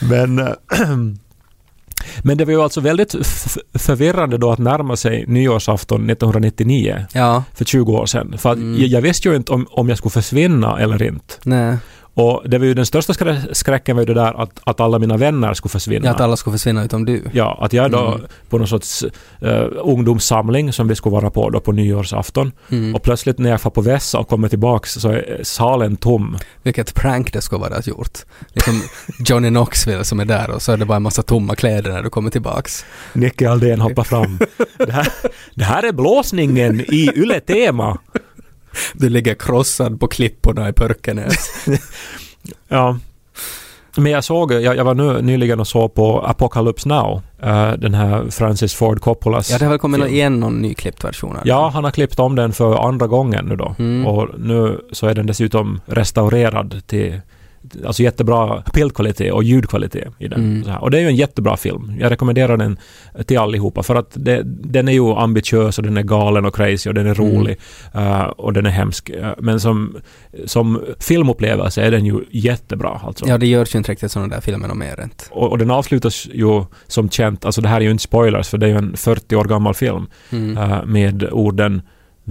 Men, 0.00 0.38
äh, 0.38 0.46
men 2.22 2.38
det 2.38 2.44
var 2.44 2.52
ju 2.52 2.62
alltså 2.62 2.80
väldigt 2.80 3.14
förvirrande 3.74 4.38
då 4.38 4.50
att 4.52 4.58
närma 4.58 4.96
sig 4.96 5.24
nyårsafton 5.28 6.10
1999, 6.10 7.06
Ja, 7.12 7.44
för 7.54 7.64
20 7.64 7.92
år 7.92 8.06
sedan. 8.06 8.38
För 8.38 8.52
Mm. 8.52 8.80
jag, 8.80 8.88
jag 8.88 9.00
visste 9.00 9.28
ju 9.28 9.36
inte 9.36 9.52
om, 9.52 9.66
om 9.70 9.88
jag 9.88 9.98
skulle 9.98 10.10
försvinna 10.12 10.78
eller 10.80 11.02
inte. 11.02 11.34
nej. 11.44 11.76
Och 12.18 12.42
det 12.46 12.58
var 12.58 12.66
ju 12.66 12.74
den 12.74 12.86
största 12.86 13.12
skrä- 13.12 13.52
skräcken 13.52 13.96
var 13.96 14.02
ju 14.02 14.06
det 14.06 14.14
där 14.14 14.42
att, 14.42 14.60
att 14.64 14.80
alla 14.80 14.98
mina 14.98 15.16
vänner 15.16 15.54
skulle 15.54 15.70
försvinna. 15.70 16.06
Ja, 16.06 16.10
att 16.14 16.20
alla 16.20 16.36
skulle 16.36 16.52
försvinna 16.54 16.84
utom 16.84 17.04
du. 17.04 17.22
Ja, 17.32 17.58
att 17.60 17.72
jag 17.72 17.90
då 17.90 18.06
Mm. 18.06 18.20
på 18.48 18.58
någon 18.58 18.68
sorts 18.68 19.04
uh, 19.42 19.66
ungdomssamling 19.84 20.72
som 20.72 20.88
vi 20.88 20.94
skulle 20.94 21.12
vara 21.12 21.30
på 21.30 21.50
då 21.50 21.60
på 21.60 21.72
nyårsafton 21.72 22.52
Mm. 22.70 22.94
och 22.94 23.02
plötsligt 23.02 23.38
när 23.38 23.50
jag 23.50 23.60
får 23.60 23.70
på 23.70 23.80
vässa 23.80 24.18
och 24.18 24.28
kommer 24.28 24.48
tillbaks 24.48 24.92
så 24.94 25.08
är 25.08 25.40
salen 25.42 25.96
tom. 25.96 26.36
Vilket 26.62 26.94
prank 26.94 27.32
det 27.32 27.40
skulle 27.40 27.60
vara 27.60 27.80
gjort. 27.84 28.18
Liksom 28.54 28.82
Johnny 29.26 29.48
Knoxville 29.48 30.04
som 30.04 30.20
är 30.20 30.24
där 30.24 30.50
och 30.50 30.62
så 30.62 30.72
är 30.72 30.76
det 30.76 30.84
bara 30.84 30.96
en 30.96 31.02
massa 31.02 31.22
tomma 31.22 31.54
kläder 31.56 31.92
när 31.92 32.02
du 32.02 32.10
kommer 32.10 32.30
tillbaks. 32.30 32.84
Nicke 33.12 33.50
Aldén 33.50 33.80
hoppar 33.80 34.04
fram. 34.04 34.38
Det 34.78 34.92
här, 34.92 35.08
det 35.54 35.64
här 35.64 35.82
är 35.82 35.92
blåsningen 35.92 36.80
i 36.80 37.10
Yle 37.16 37.40
Tema. 37.40 37.98
Du 38.94 39.08
ligger 39.08 39.34
krossad 39.34 40.00
på 40.00 40.08
klipporna 40.08 40.68
i 40.68 40.72
Pörkenäs. 40.72 41.50
Ja. 42.68 42.98
Men 43.96 44.12
jag 44.12 44.24
såg, 44.24 44.52
jag, 44.52 44.76
jag 44.76 44.84
var 44.84 44.94
nu, 44.94 45.22
nyligen 45.22 45.60
och 45.60 45.68
såg 45.68 45.94
på 45.94 46.20
Apocalypse 46.20 46.88
Now, 46.88 47.22
eh, 47.42 47.72
den 47.72 47.94
här 47.94 48.30
Francis 48.30 48.74
Ford 48.74 49.00
Coppolas 49.00 49.50
Ja, 49.50 49.58
det 49.58 49.64
har 49.64 49.70
väl 49.70 49.78
kommit 49.78 50.00
film. 50.02 50.14
igen 50.14 50.40
någon 50.40 50.62
nyklippt 50.62 51.04
version 51.04 51.34
den. 51.34 51.42
Ja, 51.44 51.68
han 51.68 51.84
har 51.84 51.90
klippt 51.90 52.18
om 52.18 52.34
den 52.34 52.52
för 52.52 52.88
andra 52.88 53.06
gången 53.06 53.44
nu 53.44 53.56
då. 53.56 53.74
Mm. 53.78 54.06
Och 54.06 54.28
nu 54.38 54.80
så 54.92 55.06
är 55.06 55.14
den 55.14 55.26
dessutom 55.26 55.80
restaurerad 55.86 56.82
till 56.86 57.20
Alltså 57.86 58.02
jättebra 58.02 58.62
bildkvalitet 58.74 59.32
och 59.32 59.44
ljudkvalitet 59.44 60.08
i 60.18 60.28
den. 60.28 60.62
Mm. 60.62 60.76
Och 60.78 60.90
det 60.90 60.98
är 60.98 61.00
ju 61.02 61.08
en 61.08 61.16
jättebra 61.16 61.56
film. 61.56 61.92
Jag 62.00 62.10
rekommenderar 62.10 62.56
den 62.56 62.78
till 63.26 63.38
allihopa 63.38 63.82
för 63.82 63.94
att 63.94 64.10
det, 64.14 64.42
den 64.44 64.88
är 64.88 64.92
ju 64.92 65.12
ambitiös 65.14 65.78
och 65.78 65.84
den 65.84 65.96
är 65.96 66.02
galen 66.02 66.44
och 66.44 66.54
crazy 66.54 66.90
och 66.90 66.94
den 66.94 67.06
är 67.06 67.20
Mm. 67.20 67.36
rolig 67.38 67.56
eh, 67.94 68.20
och 68.22 68.52
den 68.52 68.66
är 68.66 68.70
hemsk. 68.70 69.10
Eh, 69.10 69.30
men 69.38 69.60
som, 69.60 69.96
som 70.44 70.82
filmupplevelse 71.00 71.82
är 71.82 71.90
den 71.90 72.06
ju 72.06 72.20
jättebra. 72.30 73.00
Alltså. 73.04 73.26
Ja, 73.28 73.38
det 73.38 73.46
görs 73.46 73.74
ju 73.74 73.78
inte 73.78 73.92
riktigt 73.92 74.12
sådana 74.12 74.34
där 74.34 74.40
filmer 74.40 74.70
och 74.70 74.76
mer 74.76 75.00
inte. 75.02 75.24
Och, 75.30 75.50
och 75.50 75.58
den 75.58 75.70
avslutas 75.70 76.26
ju 76.32 76.64
som 76.86 77.10
känt, 77.10 77.44
alltså 77.44 77.60
det 77.60 77.68
här 77.68 77.76
är 77.76 77.84
ju 77.84 77.90
inte 77.90 78.02
spoilers 78.02 78.48
för 78.48 78.58
det 78.58 78.66
är 78.66 78.70
ju 78.70 78.76
en 78.76 78.96
40 78.96 79.36
år 79.36 79.44
gammal 79.44 79.74
film 79.74 80.06
Mm. 80.32 80.56
eh, 80.56 80.84
med 80.84 81.28
orden 81.32 81.82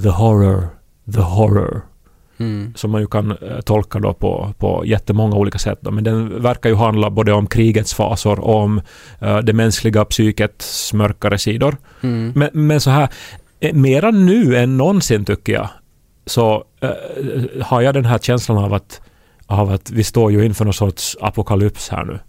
“the 0.04 0.10
horror, 0.10 0.68
the 1.14 1.20
horror” 1.22 1.82
Mm. 2.38 2.74
som 2.76 2.92
man 2.92 3.02
ju 3.02 3.08
kan 3.08 3.32
eh, 3.32 3.62
tolka 3.66 4.00
då 4.00 4.14
på, 4.14 4.54
på 4.58 4.86
jättemånga 4.86 5.36
olika 5.36 5.58
sätt. 5.58 5.80
Då. 5.82 5.92
Men 5.92 6.04
den 6.04 6.42
verkar 6.42 6.70
ju 6.70 6.76
handla 6.76 7.10
både 7.10 7.34
om 7.34 7.48
krigets 7.48 7.94
fasor 7.94 8.40
och 8.40 8.56
om 8.56 8.82
eh, 9.20 9.38
det 9.38 9.54
mänskliga 9.54 10.06
psykets 10.06 10.94
mörkare 10.94 11.38
sidor. 11.38 11.78
Mm. 12.02 12.34
Men, 12.36 12.50
men 12.54 12.82
så 12.82 12.90
här, 12.90 13.10
eh, 13.60 13.74
mera 13.74 14.12
nu 14.12 14.58
än 14.58 14.78
någonsin 14.78 15.26
tycker 15.26 15.54
jag, 15.54 15.70
så 16.26 16.64
eh, 16.82 17.62
har 17.62 17.82
jag 17.82 17.94
den 17.94 18.06
här 18.06 18.18
känslan 18.18 18.58
av 18.58 18.74
att, 18.74 19.02
av 19.46 19.72
att 19.72 19.92
vi 19.92 20.04
står 20.04 20.32
ju 20.32 20.46
inför 20.46 20.66
någon 20.66 20.74
sorts 20.74 21.18
apokalyps 21.22 21.90
här 21.90 22.06
nu. 22.06 22.20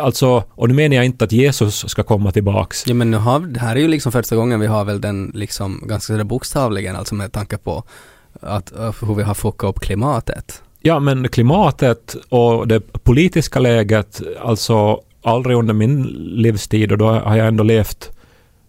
Alltså, 0.00 0.44
och 0.50 0.68
nu 0.68 0.74
menar 0.74 0.96
jag 0.96 1.04
inte 1.04 1.24
att 1.24 1.32
Jesus 1.32 1.88
ska 1.88 2.02
komma 2.02 2.32
tillbaks. 2.32 2.86
Ja 2.86 2.94
men 2.94 3.10
nu 3.10 3.16
har, 3.16 3.40
det 3.40 3.60
här 3.60 3.76
är 3.76 3.80
ju 3.80 3.88
liksom 3.88 4.12
första 4.12 4.36
gången 4.36 4.60
vi 4.60 4.66
har 4.66 4.84
väl 4.84 5.00
den 5.00 5.30
liksom 5.34 5.82
ganska 5.86 6.12
sådär 6.12 6.24
bokstavligen 6.24 6.96
alltså 6.96 7.14
med 7.14 7.32
tanke 7.32 7.56
på 7.56 7.84
att, 8.40 8.72
uh, 8.78 9.06
hur 9.06 9.14
vi 9.14 9.22
har 9.22 9.34
fuckat 9.34 9.70
upp 9.70 9.80
klimatet. 9.80 10.62
Ja, 10.80 11.00
men 11.00 11.28
klimatet 11.28 12.16
och 12.28 12.68
det 12.68 12.80
politiska 13.04 13.60
läget, 13.60 14.20
alltså 14.42 15.00
aldrig 15.22 15.56
under 15.56 15.74
min 15.74 16.02
livstid 16.18 16.92
och 16.92 16.98
då 16.98 17.06
har 17.08 17.36
jag 17.36 17.46
ändå 17.48 17.64
levt 17.64 18.10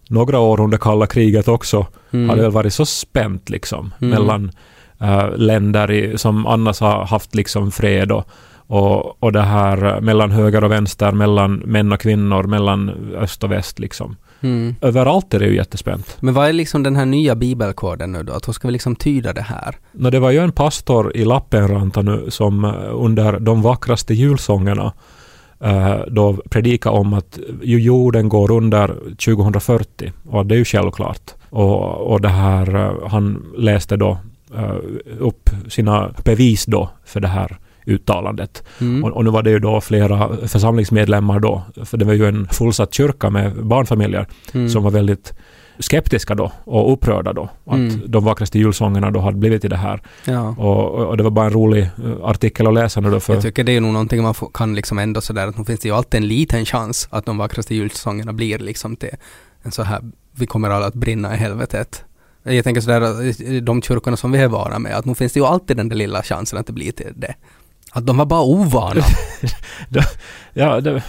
några 0.08 0.38
år 0.38 0.60
under 0.60 0.78
kalla 0.78 1.06
kriget 1.06 1.48
också, 1.48 1.86
Mm. 2.10 2.28
har 2.28 2.36
det 2.36 2.42
väl 2.42 2.50
varit 2.50 2.72
så 2.74 2.86
spänt 2.86 3.50
liksom 3.50 3.94
Mm. 4.00 4.10
mellan 4.10 4.50
eh, 5.00 5.36
länder 5.36 5.90
i, 5.90 6.18
som 6.18 6.46
annars 6.46 6.80
har 6.80 7.04
haft 7.06 7.34
liksom 7.34 7.70
fred 7.70 8.12
och, 8.12 8.28
och, 8.66 9.22
och 9.22 9.32
det 9.32 9.42
här 9.42 9.94
eh, 9.94 10.00
mellan 10.00 10.30
höger 10.30 10.64
och 10.64 10.70
vänster, 10.70 11.12
mellan 11.12 11.54
män 11.54 11.92
och 11.92 12.00
kvinnor, 12.00 12.42
mellan 12.42 12.90
öst 13.16 13.44
och 13.44 13.52
väst 13.52 13.78
liksom. 13.78 14.16
Mm. 14.40 14.74
Överallt 14.80 15.34
är 15.34 15.38
det 15.38 15.46
ju 15.46 15.56
jättespänt. 15.56 16.16
Men 16.20 16.34
vad 16.34 16.48
är 16.48 16.52
liksom 16.52 16.82
den 16.82 16.96
här 16.96 17.06
nya 17.06 17.34
bibelkoden 17.34 18.12
nu 18.12 18.22
då? 18.22 18.32
Att 18.32 18.48
hur 18.48 18.52
ska 18.52 18.68
vi 18.68 18.72
liksom 18.72 18.96
tyda 18.96 19.32
det 19.32 19.42
här? 19.42 19.76
Nå, 19.92 20.10
det 20.10 20.20
var 20.20 20.30
ju 20.30 20.38
en 20.38 20.52
pastor 20.52 21.16
i 21.16 21.24
Lappenranta 21.24 22.02
nu 22.02 22.30
som 22.30 22.64
eh, 22.64 22.72
under 22.92 23.40
de 23.40 23.62
vackraste 23.62 24.14
julsångerna 24.14 24.92
eh, 25.60 25.96
då 26.08 26.36
predikade 26.50 26.96
om 26.96 27.14
att 27.14 27.38
ju 27.62 27.80
jorden 27.80 28.28
går 28.28 28.50
under 28.50 28.88
2040 29.24 30.12
och 30.28 30.46
det 30.46 30.54
är 30.54 30.58
ju 30.58 30.64
självklart. 30.64 31.34
Och, 31.50 32.12
och 32.12 32.20
det 32.20 32.28
här, 32.28 32.74
eh, 32.74 33.08
han 33.08 33.44
läste 33.56 33.96
då 33.96 34.18
eh, 34.56 34.76
upp 35.18 35.50
sina 35.68 36.10
bevis 36.24 36.66
då 36.66 36.90
för 37.04 37.20
det 37.20 37.28
här 37.28 37.58
uttalandet. 37.88 38.62
Mm. 38.80 39.04
Och, 39.04 39.10
och 39.10 39.24
nu 39.24 39.30
var 39.30 39.42
det 39.42 39.50
ju 39.50 39.58
då 39.58 39.80
flera 39.80 40.36
församlingsmedlemmar 40.46 41.40
då, 41.40 41.62
för 41.84 41.96
det 41.96 42.04
var 42.04 42.12
ju 42.12 42.26
en 42.28 42.48
fullsatt 42.48 42.94
kyrka 42.94 43.30
med 43.30 43.66
barnfamiljer 43.66 44.26
Mm. 44.54 44.68
som 44.68 44.82
var 44.82 44.90
väldigt 44.90 45.32
skeptiska 45.80 46.34
då 46.34 46.52
och 46.64 46.92
upprörda 46.92 47.32
då. 47.32 47.48
Att 47.66 47.74
Mm. 47.74 48.00
de 48.06 48.24
vackraste 48.24 48.58
julsångerna 48.58 49.10
då 49.10 49.20
hade 49.20 49.36
blivit 49.36 49.64
i 49.64 49.68
det 49.68 49.76
här. 49.76 50.02
Ja. 50.24 50.48
Och, 50.58 51.06
och 51.08 51.16
det 51.16 51.22
var 51.22 51.30
bara 51.30 51.46
en 51.46 51.52
rolig 51.52 51.82
eh, 51.82 51.90
artikel 52.22 52.66
att 52.66 52.74
läsa 52.74 53.00
nu 53.00 53.10
då 53.10 53.20
för... 53.20 53.34
Jag 53.34 53.42
tycker 53.42 53.64
det 53.64 53.72
är 53.76 53.80
nog 53.80 53.92
någonting 53.92 54.22
man 54.22 54.34
får, 54.34 54.50
kan 54.54 54.74
liksom 54.74 54.98
ändå 54.98 55.20
sådär 55.20 55.46
att 55.46 55.58
nu 55.58 55.64
finns 55.64 55.80
det 55.80 55.88
ju 55.88 55.94
alltid 55.94 56.20
en 56.22 56.28
liten 56.28 56.64
chans 56.64 57.08
att 57.10 57.26
de 57.26 57.38
vackraste 57.38 57.74
julsångerna 57.74 58.32
blir 58.32 58.58
liksom 58.58 58.96
till 58.96 59.10
en 59.62 59.72
så 59.72 59.82
här, 59.82 60.00
vi 60.36 60.46
kommer 60.46 60.70
alla 60.70 60.86
att 60.86 60.94
brinna 60.94 61.34
i 61.34 61.36
helvetet. 61.36 62.04
Jag 62.42 62.64
tänker 62.64 62.80
sådär, 62.80 63.42
i 63.42 63.60
de 63.60 63.82
kyrkorna 63.82 64.16
som 64.16 64.32
vi 64.32 64.38
är 64.38 64.48
vana 64.48 64.78
med, 64.78 64.96
att 64.96 65.04
nu 65.04 65.14
finns 65.14 65.32
det 65.32 65.40
ju 65.40 65.46
alltid 65.46 65.76
den 65.76 65.88
där 65.88 65.96
lilla 65.96 66.22
chansen 66.22 66.58
att 66.58 66.66
det 66.66 66.72
blir 66.72 66.92
till 66.92 67.12
det. 67.16 67.34
Att 67.92 68.06
de 68.06 68.16
var 68.16 68.26
bara 68.26 68.42
ovana. 68.42 69.02
Ja, 70.52 70.80
det, 70.80 71.02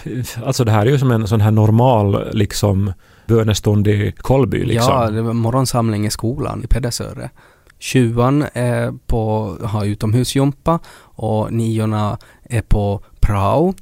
alltså 0.44 0.64
det 0.64 0.72
här 0.72 0.86
är 0.86 0.90
ju 0.90 0.98
som 0.98 1.10
en 1.10 1.28
sån 1.28 1.40
här 1.40 1.50
normal 1.50 2.30
liksom 2.32 2.92
bönestund 3.26 3.88
i 3.88 4.12
Kolby 4.12 4.64
liksom. 4.64 4.94
Ja, 4.94 5.10
det 5.10 5.22
var 5.22 5.32
morgonsamling 5.32 6.06
i 6.06 6.10
skolan 6.10 6.64
i 6.64 6.66
Pedersöre. 6.66 7.30
Tjuan 7.78 8.44
är 8.52 8.92
på, 9.06 9.56
har 9.62 9.84
utomhusjumpa 9.84 10.78
och 11.00 11.52
niorna 11.52 12.18
är 12.44 12.62
på 12.62 13.02
prao. 13.20 13.74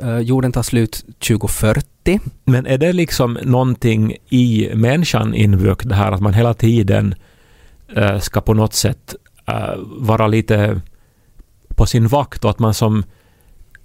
Eh, 0.00 0.18
jorden 0.18 0.52
tar 0.52 0.62
slut 0.62 1.04
2040. 1.28 2.20
Men 2.44 2.66
är 2.66 2.78
det 2.78 2.92
liksom 2.92 3.38
någonting 3.42 4.16
i 4.28 4.70
människan 4.74 5.34
inbyggt 5.34 5.88
det 5.88 5.94
här 5.94 6.12
att 6.12 6.20
man 6.20 6.34
hela 6.34 6.54
tiden 6.54 7.14
eh, 7.96 8.18
ska 8.18 8.40
på 8.40 8.54
något 8.54 8.74
sätt 8.74 9.14
eh, 9.46 9.74
vara 9.98 10.26
lite 10.26 10.80
på 11.82 11.86
sin 11.86 12.08
vakt 12.08 12.44
och 12.44 12.50
att 12.50 12.58
man 12.58 12.74
som 12.74 13.04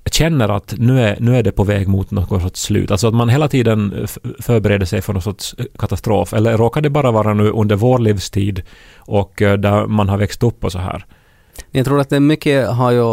känner 0.05 0.49
att 0.49 0.73
nu 0.77 1.01
är, 1.01 1.17
nu 1.19 1.36
är 1.36 1.43
det 1.43 1.51
på 1.51 1.63
väg 1.63 1.88
mot 1.88 2.12
något 2.12 2.41
sorts 2.41 2.62
slut. 2.62 2.91
Alltså 2.91 3.07
att 3.07 3.13
man 3.13 3.29
hela 3.29 3.47
tiden 3.47 4.07
förbereder 4.39 4.86
sig 4.86 5.01
för 5.01 5.13
någon 5.13 5.21
sorts 5.21 5.55
eh, 5.57 5.65
katastrof. 5.79 6.33
Eller 6.33 6.57
råkar 6.57 6.81
det 6.81 6.89
bara 6.89 7.12
vara 7.12 7.33
nu 7.33 7.49
under 7.49 7.75
vår 7.75 7.99
livstid 7.99 8.62
och 8.97 9.41
eh, 9.41 9.57
där 9.57 9.86
man 9.86 10.10
har 10.10 10.17
växt 10.17 10.43
upp 10.43 10.63
och 10.63 10.71
så 10.71 10.79
här? 10.79 11.05
Jag 11.71 11.86
tror 11.86 11.99
att 11.99 12.10
det 12.10 12.19
mycket 12.19 12.69
har 12.69 12.91
ju, 12.91 13.03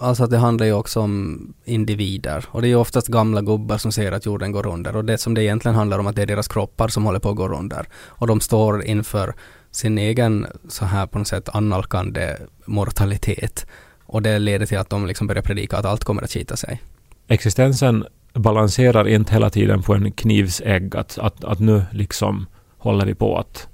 alltså 0.00 0.24
att 0.24 0.30
det 0.30 0.38
handlar 0.38 0.66
ju 0.66 0.72
också 0.72 1.00
om 1.00 1.54
individer. 1.64 2.44
Och 2.48 2.62
det 2.62 2.66
är 2.66 2.70
ju 2.70 2.76
oftast 2.76 3.08
gamla 3.08 3.40
gubbar 3.40 3.78
som 3.78 3.92
säger 3.92 4.12
att 4.12 4.26
jorden 4.26 4.52
går 4.52 4.66
under. 4.66 4.96
Och 4.96 5.04
det 5.04 5.18
som 5.18 5.34
det 5.34 5.42
egentligen 5.42 5.74
handlar 5.74 5.98
om 5.98 6.06
att 6.06 6.16
det 6.16 6.22
är 6.22 6.26
deras 6.26 6.48
kroppar 6.48 6.88
som 6.88 7.04
håller 7.04 7.20
på 7.20 7.30
att 7.30 7.36
gå 7.36 7.48
under. 7.48 7.86
Och 8.06 8.26
de 8.26 8.40
står 8.40 8.84
inför 8.84 9.34
sin 9.70 9.98
egen 9.98 10.46
så 10.68 10.84
här 10.84 11.06
på 11.06 11.18
något 11.18 11.28
sätt 11.28 11.48
annalkande 11.48 12.36
mortalitet. 12.66 13.66
Och 14.14 14.22
det 14.22 14.38
leder 14.38 14.66
till 14.66 14.78
att 14.78 14.90
de 14.90 15.06
liksom 15.06 15.26
börjar 15.26 15.42
predika 15.42 15.76
att 15.76 15.84
allt 15.84 16.04
kommer 16.04 16.22
att 16.22 16.30
skita 16.30 16.56
sig. 16.56 16.82
Existensen 17.28 18.04
balanserar 18.32 19.08
inte 19.08 19.32
hela 19.32 19.50
tiden 19.50 19.82
på 19.82 19.94
en 19.94 20.12
knivsägg 20.12 20.96
att, 20.96 21.18
att, 21.18 21.44
att 21.44 21.58
nu 21.60 21.82
liksom 21.92 22.46
håller 22.78 23.06
vi 23.06 23.14
på 23.14 23.38
att 23.38 23.68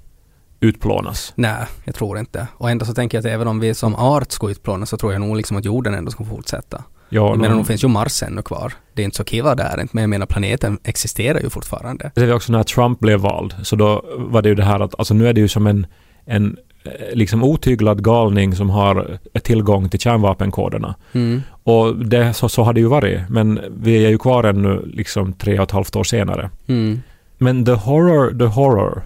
utplånas. 0.59 1.33
Nej, 1.35 1.65
jag 1.83 1.95
tror 1.95 2.19
inte. 2.19 2.47
Och 2.53 2.69
ändå 2.69 2.85
så 2.85 2.93
tänker 2.93 3.17
jag 3.17 3.25
att 3.25 3.33
även 3.33 3.47
om 3.47 3.59
vi 3.59 3.73
som 3.73 3.95
art 3.95 4.31
ska 4.31 4.49
utplånas 4.49 4.89
så 4.89 4.97
tror 4.97 5.11
jag 5.13 5.21
nog 5.21 5.37
liksom 5.37 5.57
att 5.57 5.65
jorden 5.65 5.93
ändå 5.93 6.11
ska 6.11 6.23
fortsätta. 6.23 6.83
Ja, 7.09 7.29
Jag 7.29 7.39
menar, 7.39 7.55
nog 7.55 7.67
finns 7.67 7.83
ju 7.83 7.87
Mars 7.87 8.23
ännu 8.23 8.41
kvar. 8.41 8.73
Det 8.93 9.01
är 9.01 9.03
inte 9.03 9.17
så 9.17 9.23
kiva 9.23 9.55
där 9.55 9.81
inte, 9.81 9.95
men 9.95 10.01
jag 10.01 10.09
menar 10.09 10.25
planeten 10.25 10.79
existerar 10.83 11.39
ju 11.39 11.49
fortfarande. 11.49 12.11
Det 12.15 12.25
var 12.25 12.35
också 12.35 12.51
när 12.51 12.63
Trump 12.63 12.99
blev 12.99 13.19
vald, 13.19 13.55
så 13.63 13.75
då 13.75 14.05
var 14.17 14.41
det 14.41 14.49
ju 14.49 14.55
det 14.55 14.63
här 14.63 14.79
att 14.79 14.99
alltså 14.99 15.13
nu 15.13 15.27
är 15.27 15.33
det 15.33 15.41
ju 15.41 15.47
som 15.47 15.67
en, 15.67 15.87
en 16.25 16.57
liksom 17.13 17.43
otyglad 17.43 18.03
galning 18.03 18.55
som 18.55 18.69
har 18.69 19.19
tillgång 19.43 19.89
till 19.89 19.99
kärnvapenkoderna. 19.99 20.95
Mm. 21.13 21.41
Och 21.63 21.95
det, 21.95 22.33
så, 22.33 22.49
så 22.49 22.63
har 22.63 22.73
det 22.73 22.79
ju 22.79 22.87
varit, 22.87 23.29
men 23.29 23.59
vi 23.77 24.05
är 24.05 24.09
ju 24.09 24.17
kvar 24.17 24.43
ännu 24.43 24.85
liksom 24.93 25.33
tre 25.33 25.57
och 25.57 25.63
ett 25.63 25.71
halvt 25.71 25.95
år 25.95 26.03
senare. 26.03 26.49
Mm. 26.67 27.01
Men 27.37 27.65
the 27.65 27.71
horror, 27.71 28.39
the 28.39 28.45
horror, 28.45 29.01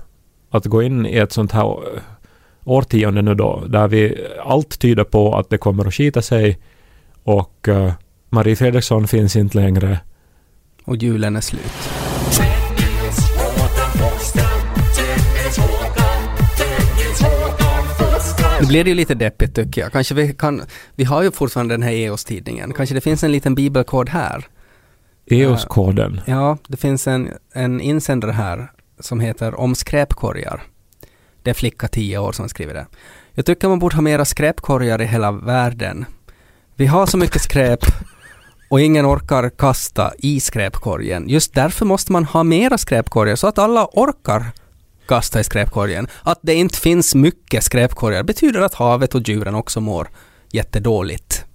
att 0.50 0.66
gå 0.66 0.84
in 0.84 1.06
i 1.06 1.18
ett 1.18 1.32
sånt 1.32 1.52
här 1.52 1.66
eh, 1.66 2.02
årtionde 2.64 3.22
nu 3.22 3.36
då, 3.36 3.64
där 3.68 3.88
vi, 3.88 4.26
allt 4.46 4.80
tyder 4.80 5.04
på 5.04 5.36
att 5.36 5.50
det 5.50 5.58
kommer 5.58 5.88
att 5.88 5.94
skita 5.94 6.22
sig 6.22 6.60
och 7.24 7.68
uh, 7.68 7.92
Marie 8.30 8.56
Fredriksson 8.56 9.08
finns 9.08 9.36
inte 9.36 9.58
längre. 9.58 10.00
Och 10.84 10.96
julen 10.98 11.36
är 11.36 11.42
slut. 11.42 11.90
Nu 18.62 18.68
blir 18.68 18.84
det 18.84 18.89
ju 18.89 18.96
lite 18.96 19.15
deppigt 19.15 19.56
tycker 19.56 19.82
jag. 19.82 19.91
Kanske 19.91 20.15
vi 20.15 20.34
kan, 20.34 20.62
vi 20.96 21.04
har 21.04 21.24
ju 21.24 21.32
fortfarande 21.32 21.74
den 21.74 21.84
här 21.84 21.91
EOS-tidningen. 21.91 22.74
Kanske 22.74 22.96
det 22.96 23.02
finns 23.02 23.24
en 23.24 23.32
liten 23.32 23.56
bibelkod 23.56 24.10
här. 24.10 24.48
EOS-koden. 25.26 26.22
Ja, 26.26 26.58
det 26.68 26.78
finns 26.78 27.08
en, 27.08 27.30
en 27.54 27.82
insändare 27.82 28.32
här 28.32 28.72
som 29.00 29.20
heter 29.20 29.60
Om 29.60 29.76
skräpkorgar. 29.76 30.63
Det 31.44 31.50
är 31.50 31.54
flicka 31.54 31.88
10 31.88 32.18
år 32.18 32.32
som 32.32 32.50
skriver 32.50 32.74
det. 32.74 32.88
Jag 33.34 33.46
tycker 33.46 33.68
man 33.68 33.80
borde 33.80 33.96
ha 33.96 34.02
mera 34.02 34.26
skräpkorgar 34.26 35.02
i 35.02 35.06
hela 35.06 35.32
världen. 35.32 36.06
Vi 36.76 36.86
har 36.86 37.06
så 37.06 37.18
mycket 37.18 37.41
skräp 37.41 37.80
och 38.70 38.82
ingen 38.82 39.06
orkar 39.06 39.50
kasta 39.50 40.13
i 40.18 40.39
skräpkorgen. 40.39 41.30
Just 41.30 41.54
därför 41.54 41.86
måste 41.86 42.12
man 42.12 42.26
ha 42.26 42.44
mera 42.44 42.78
skräpkorgar 42.78 43.36
så 43.36 43.48
att 43.48 43.58
alla 43.58 43.88
orkar 43.94 44.46
kasta 45.08 45.39
i 45.39 45.44
skräpkorgen. 45.44 46.08
Att 46.24 46.39
det 46.41 46.54
inte 46.54 46.78
finns 46.78 47.15
mycket 47.15 47.63
skräpkorgar 47.63 48.24
betyder 48.24 48.62
att 48.62 48.74
havet 48.74 49.15
och 49.15 49.30
djuren 49.30 49.56
också 49.56 49.82
mår 49.82 50.10
jättedåligt. 50.52 51.46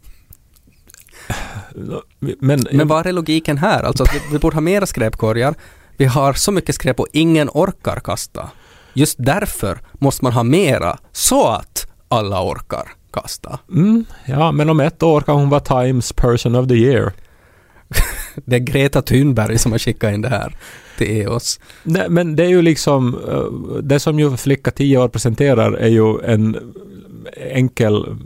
Men, 2.40 2.66
Men 2.72 2.88
vad 2.88 3.06
är 3.06 3.12
logiken 3.12 3.58
här? 3.58 3.82
Alltså 3.82 4.02
att 4.02 4.14
vi, 4.14 4.20
vi 4.32 4.38
borde 4.38 4.56
ha 4.56 4.60
mera 4.60 4.86
skräpkorgar. 4.86 5.54
Vi 5.96 6.04
har 6.04 6.32
så 6.32 6.52
mycket 6.52 6.74
skräp 6.74 7.00
och 7.00 7.06
ingen 7.12 7.50
orkar 7.54 8.00
kasta. 8.00 8.50
Just 8.94 9.16
därför 9.18 9.78
måste 9.92 10.24
man 10.24 10.32
ha 10.32 10.42
mera 10.42 10.98
så 11.12 11.48
att 11.48 11.86
alla 12.08 12.42
orkar 12.42 12.92
kasta. 13.12 13.58
Mm, 13.72 14.04
ja, 14.24 14.52
men 14.52 14.70
om 14.70 14.80
ett 14.80 15.02
år 15.02 15.20
kan 15.20 15.34
hon 15.34 15.48
vara 15.48 15.60
Times 15.60 16.12
Person 16.12 16.54
of 16.54 16.68
the 16.68 16.74
Year. 16.74 17.12
Det 18.44 18.56
är 18.56 18.60
Greta 18.60 19.02
Thunberg 19.02 19.58
som 19.58 19.72
har 19.72 19.78
skickat 19.78 20.14
in 20.14 20.22
det 20.22 20.28
här 20.28 20.56
inte 21.00 21.12
är 21.22 21.28
oss. 21.28 21.60
Nej, 21.82 22.06
men 22.10 22.36
det 22.36 22.44
är 22.44 22.48
ju 22.48 22.62
liksom, 22.62 23.18
eh, 23.28 23.78
det 23.82 24.00
som 24.00 24.18
ju 24.18 24.36
Flicka 24.36 24.70
10 24.70 24.98
år 24.98 25.08
presenterar 25.08 25.72
är 25.72 25.88
ju 25.88 26.20
en 26.24 26.56
enkel 27.36 28.16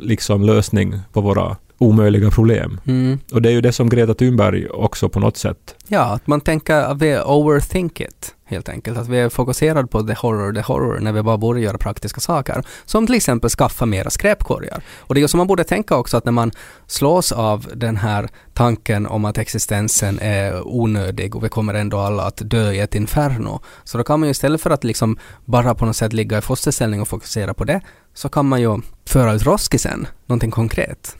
liksom 0.00 0.42
lösning 0.44 0.94
på 1.12 1.20
våra 1.20 1.56
omöjliga 1.82 2.30
problem. 2.30 2.80
Mm. 2.86 3.18
Och 3.32 3.42
det 3.42 3.48
är 3.48 3.52
ju 3.52 3.60
det 3.60 3.72
som 3.72 3.88
Greta 3.88 4.14
Thunberg 4.14 4.68
också 4.68 5.08
på 5.08 5.20
något 5.20 5.36
sätt. 5.36 5.74
Ja, 5.88 6.02
att 6.02 6.26
man 6.26 6.40
tänker 6.40 6.74
att 6.74 7.02
vi 7.02 7.18
overthink 7.18 8.00
it 8.00 8.34
helt 8.52 8.68
enkelt. 8.68 8.98
Att 8.98 9.08
vi 9.08 9.18
är 9.18 9.28
fokuserade 9.28 9.88
på 9.88 10.02
the 10.02 10.14
horror, 10.14 10.52
the 10.52 10.60
horror 10.60 11.00
när 11.00 11.12
vi 11.12 11.22
bara 11.22 11.36
borde 11.36 11.60
göra 11.60 11.78
praktiska 11.78 12.20
saker. 12.20 12.62
Som 12.84 13.06
till 13.06 13.14
exempel 13.14 13.50
skaffa 13.50 13.86
mera 13.86 14.10
skräpkorgar. 14.10 14.82
Och 14.98 15.14
det 15.14 15.18
är 15.18 15.22
ju 15.22 15.28
som 15.28 15.38
man 15.38 15.46
borde 15.46 15.64
tänka 15.64 15.96
också 15.96 16.16
att 16.16 16.24
när 16.24 16.32
man 16.32 16.50
slås 16.86 17.32
av 17.32 17.68
den 17.74 17.96
här 17.96 18.28
tanken 18.54 19.06
om 19.06 19.24
att 19.24 19.38
existensen 19.38 20.18
är 20.18 20.66
onödig 20.66 21.36
och 21.36 21.44
vi 21.44 21.48
kommer 21.48 21.74
ändå 21.74 21.98
alla 21.98 22.22
att 22.22 22.42
dö 22.44 22.72
i 22.72 22.80
ett 22.80 22.94
inferno. 22.94 23.60
Så 23.84 23.98
då 23.98 24.04
kan 24.04 24.20
man 24.20 24.26
ju 24.26 24.30
istället 24.30 24.60
för 24.60 24.70
att 24.70 24.84
liksom 24.84 25.18
bara 25.44 25.74
på 25.74 25.86
något 25.86 25.96
sätt 25.96 26.12
ligga 26.12 26.38
i 26.38 26.40
fosterställning 26.40 27.00
och 27.00 27.08
fokusera 27.08 27.54
på 27.54 27.64
det 27.64 27.80
så 28.14 28.28
kan 28.28 28.48
man 28.48 28.60
ju 28.60 28.80
föra 29.06 29.32
ut 29.32 29.46
roskisen, 29.46 30.06
någonting 30.26 30.50
konkret. 30.50 31.16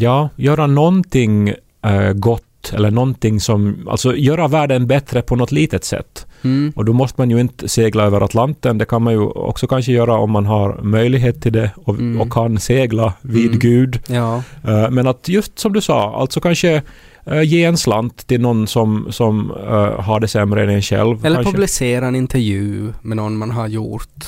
Ja, 0.00 0.28
göra 0.36 0.66
någonting 0.66 1.48
äh, 1.84 2.12
gott 2.12 2.72
eller 2.74 2.90
någonting 2.90 3.40
som, 3.40 3.88
alltså 3.90 4.16
göra 4.16 4.48
världen 4.48 4.86
bättre 4.86 5.22
på 5.22 5.36
något 5.36 5.52
litet 5.52 5.84
sätt. 5.84 6.26
Mm. 6.44 6.72
Och 6.76 6.84
då 6.84 6.92
måste 6.92 7.20
man 7.20 7.30
ju 7.30 7.40
inte 7.40 7.68
segla 7.68 8.04
över 8.04 8.20
Atlanten. 8.20 8.78
Det 8.78 8.84
kan 8.84 9.02
man 9.02 9.12
ju 9.12 9.20
också 9.20 9.66
kanske 9.66 9.92
göra 9.92 10.14
om 10.18 10.30
man 10.30 10.46
har 10.46 10.82
möjlighet 10.82 11.42
till 11.42 11.52
det 11.52 11.70
och, 11.84 11.94
Mm. 11.94 12.20
och 12.20 12.32
kan 12.32 12.60
segla 12.60 13.12
vid 13.22 13.46
Mm. 13.46 13.58
Gud. 13.58 13.98
Ja. 14.08 14.42
Eh, 14.66 14.90
Men 14.90 15.06
att 15.06 15.28
just 15.28 15.58
som 15.58 15.72
du 15.72 15.80
sa, 15.80 16.20
alltså 16.20 16.40
kanske 16.40 16.82
eh, 17.26 17.42
ge 17.42 17.64
en 17.64 17.76
slant 17.76 18.26
till 18.26 18.40
någon 18.40 18.66
som, 18.66 19.06
som 19.10 19.50
eh, 19.50 20.00
har 20.00 20.20
det 20.20 20.28
sämre 20.28 20.62
än 20.62 20.70
en 20.70 20.82
själv. 20.82 21.26
Eller 21.26 21.36
kanske, 21.36 21.52
publicera 21.52 22.06
en 22.06 22.16
intervju 22.16 22.92
med 23.02 23.16
någon 23.16 23.36
man 23.36 23.50
har 23.50 23.66
gjort. 23.68 24.24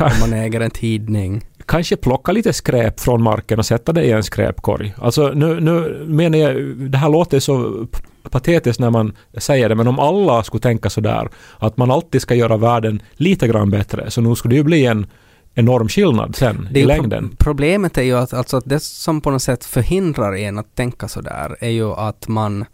Om 0.00 0.10
man 0.20 0.32
äger 0.32 0.60
en 0.60 0.70
tidning. 0.70 1.42
Kanske 1.66 1.96
plocka 1.96 2.32
lite 2.32 2.52
skräp 2.52 3.00
från 3.00 3.22
marken 3.22 3.58
och 3.58 3.66
sätta 3.66 3.92
det 3.92 4.04
i 4.04 4.10
en 4.12 4.22
skräpkorg. 4.22 4.94
Alltså 4.98 5.28
nu, 5.34 5.60
nu 5.60 6.04
menar 6.08 6.38
jag, 6.38 6.76
det 6.76 6.98
här 6.98 7.08
låter 7.08 7.40
så 7.40 7.86
patetiskt 8.30 8.80
när 8.80 8.90
man 8.90 9.16
säger 9.38 9.68
det, 9.68 9.74
men 9.74 9.88
om 9.88 9.98
alla 9.98 10.42
skulle 10.42 10.60
tänka 10.60 10.90
sådär, 10.90 11.28
att 11.58 11.76
man 11.76 11.90
alltid 11.90 12.22
ska 12.22 12.34
göra 12.34 12.56
världen 12.56 13.02
lite 13.12 13.48
grann 13.48 13.70
bättre, 13.70 14.10
så 14.10 14.20
nu 14.20 14.34
skulle 14.34 14.52
det 14.54 14.58
ju 14.58 14.64
bli 14.64 14.86
en 14.86 15.06
enorm 15.54 15.88
skillnad 15.88 16.36
sen 16.36 16.68
Det 16.72 16.80
i 16.80 16.84
längden. 16.84 17.28
pro- 17.28 17.36
problemet 17.38 17.98
är 17.98 18.02
ju 18.02 18.16
att, 18.18 18.32
alltså, 18.34 18.56
att 18.56 18.64
det 18.66 18.80
som 18.82 19.20
på 19.20 19.30
något 19.30 19.42
sätt 19.42 19.64
förhindrar 19.64 20.36
en 20.36 20.58
att 20.58 20.74
tänka 20.74 21.08
sådär 21.08 21.56
är 21.60 21.70
ju 21.70 21.92
att 21.92 22.28
man 22.28 22.64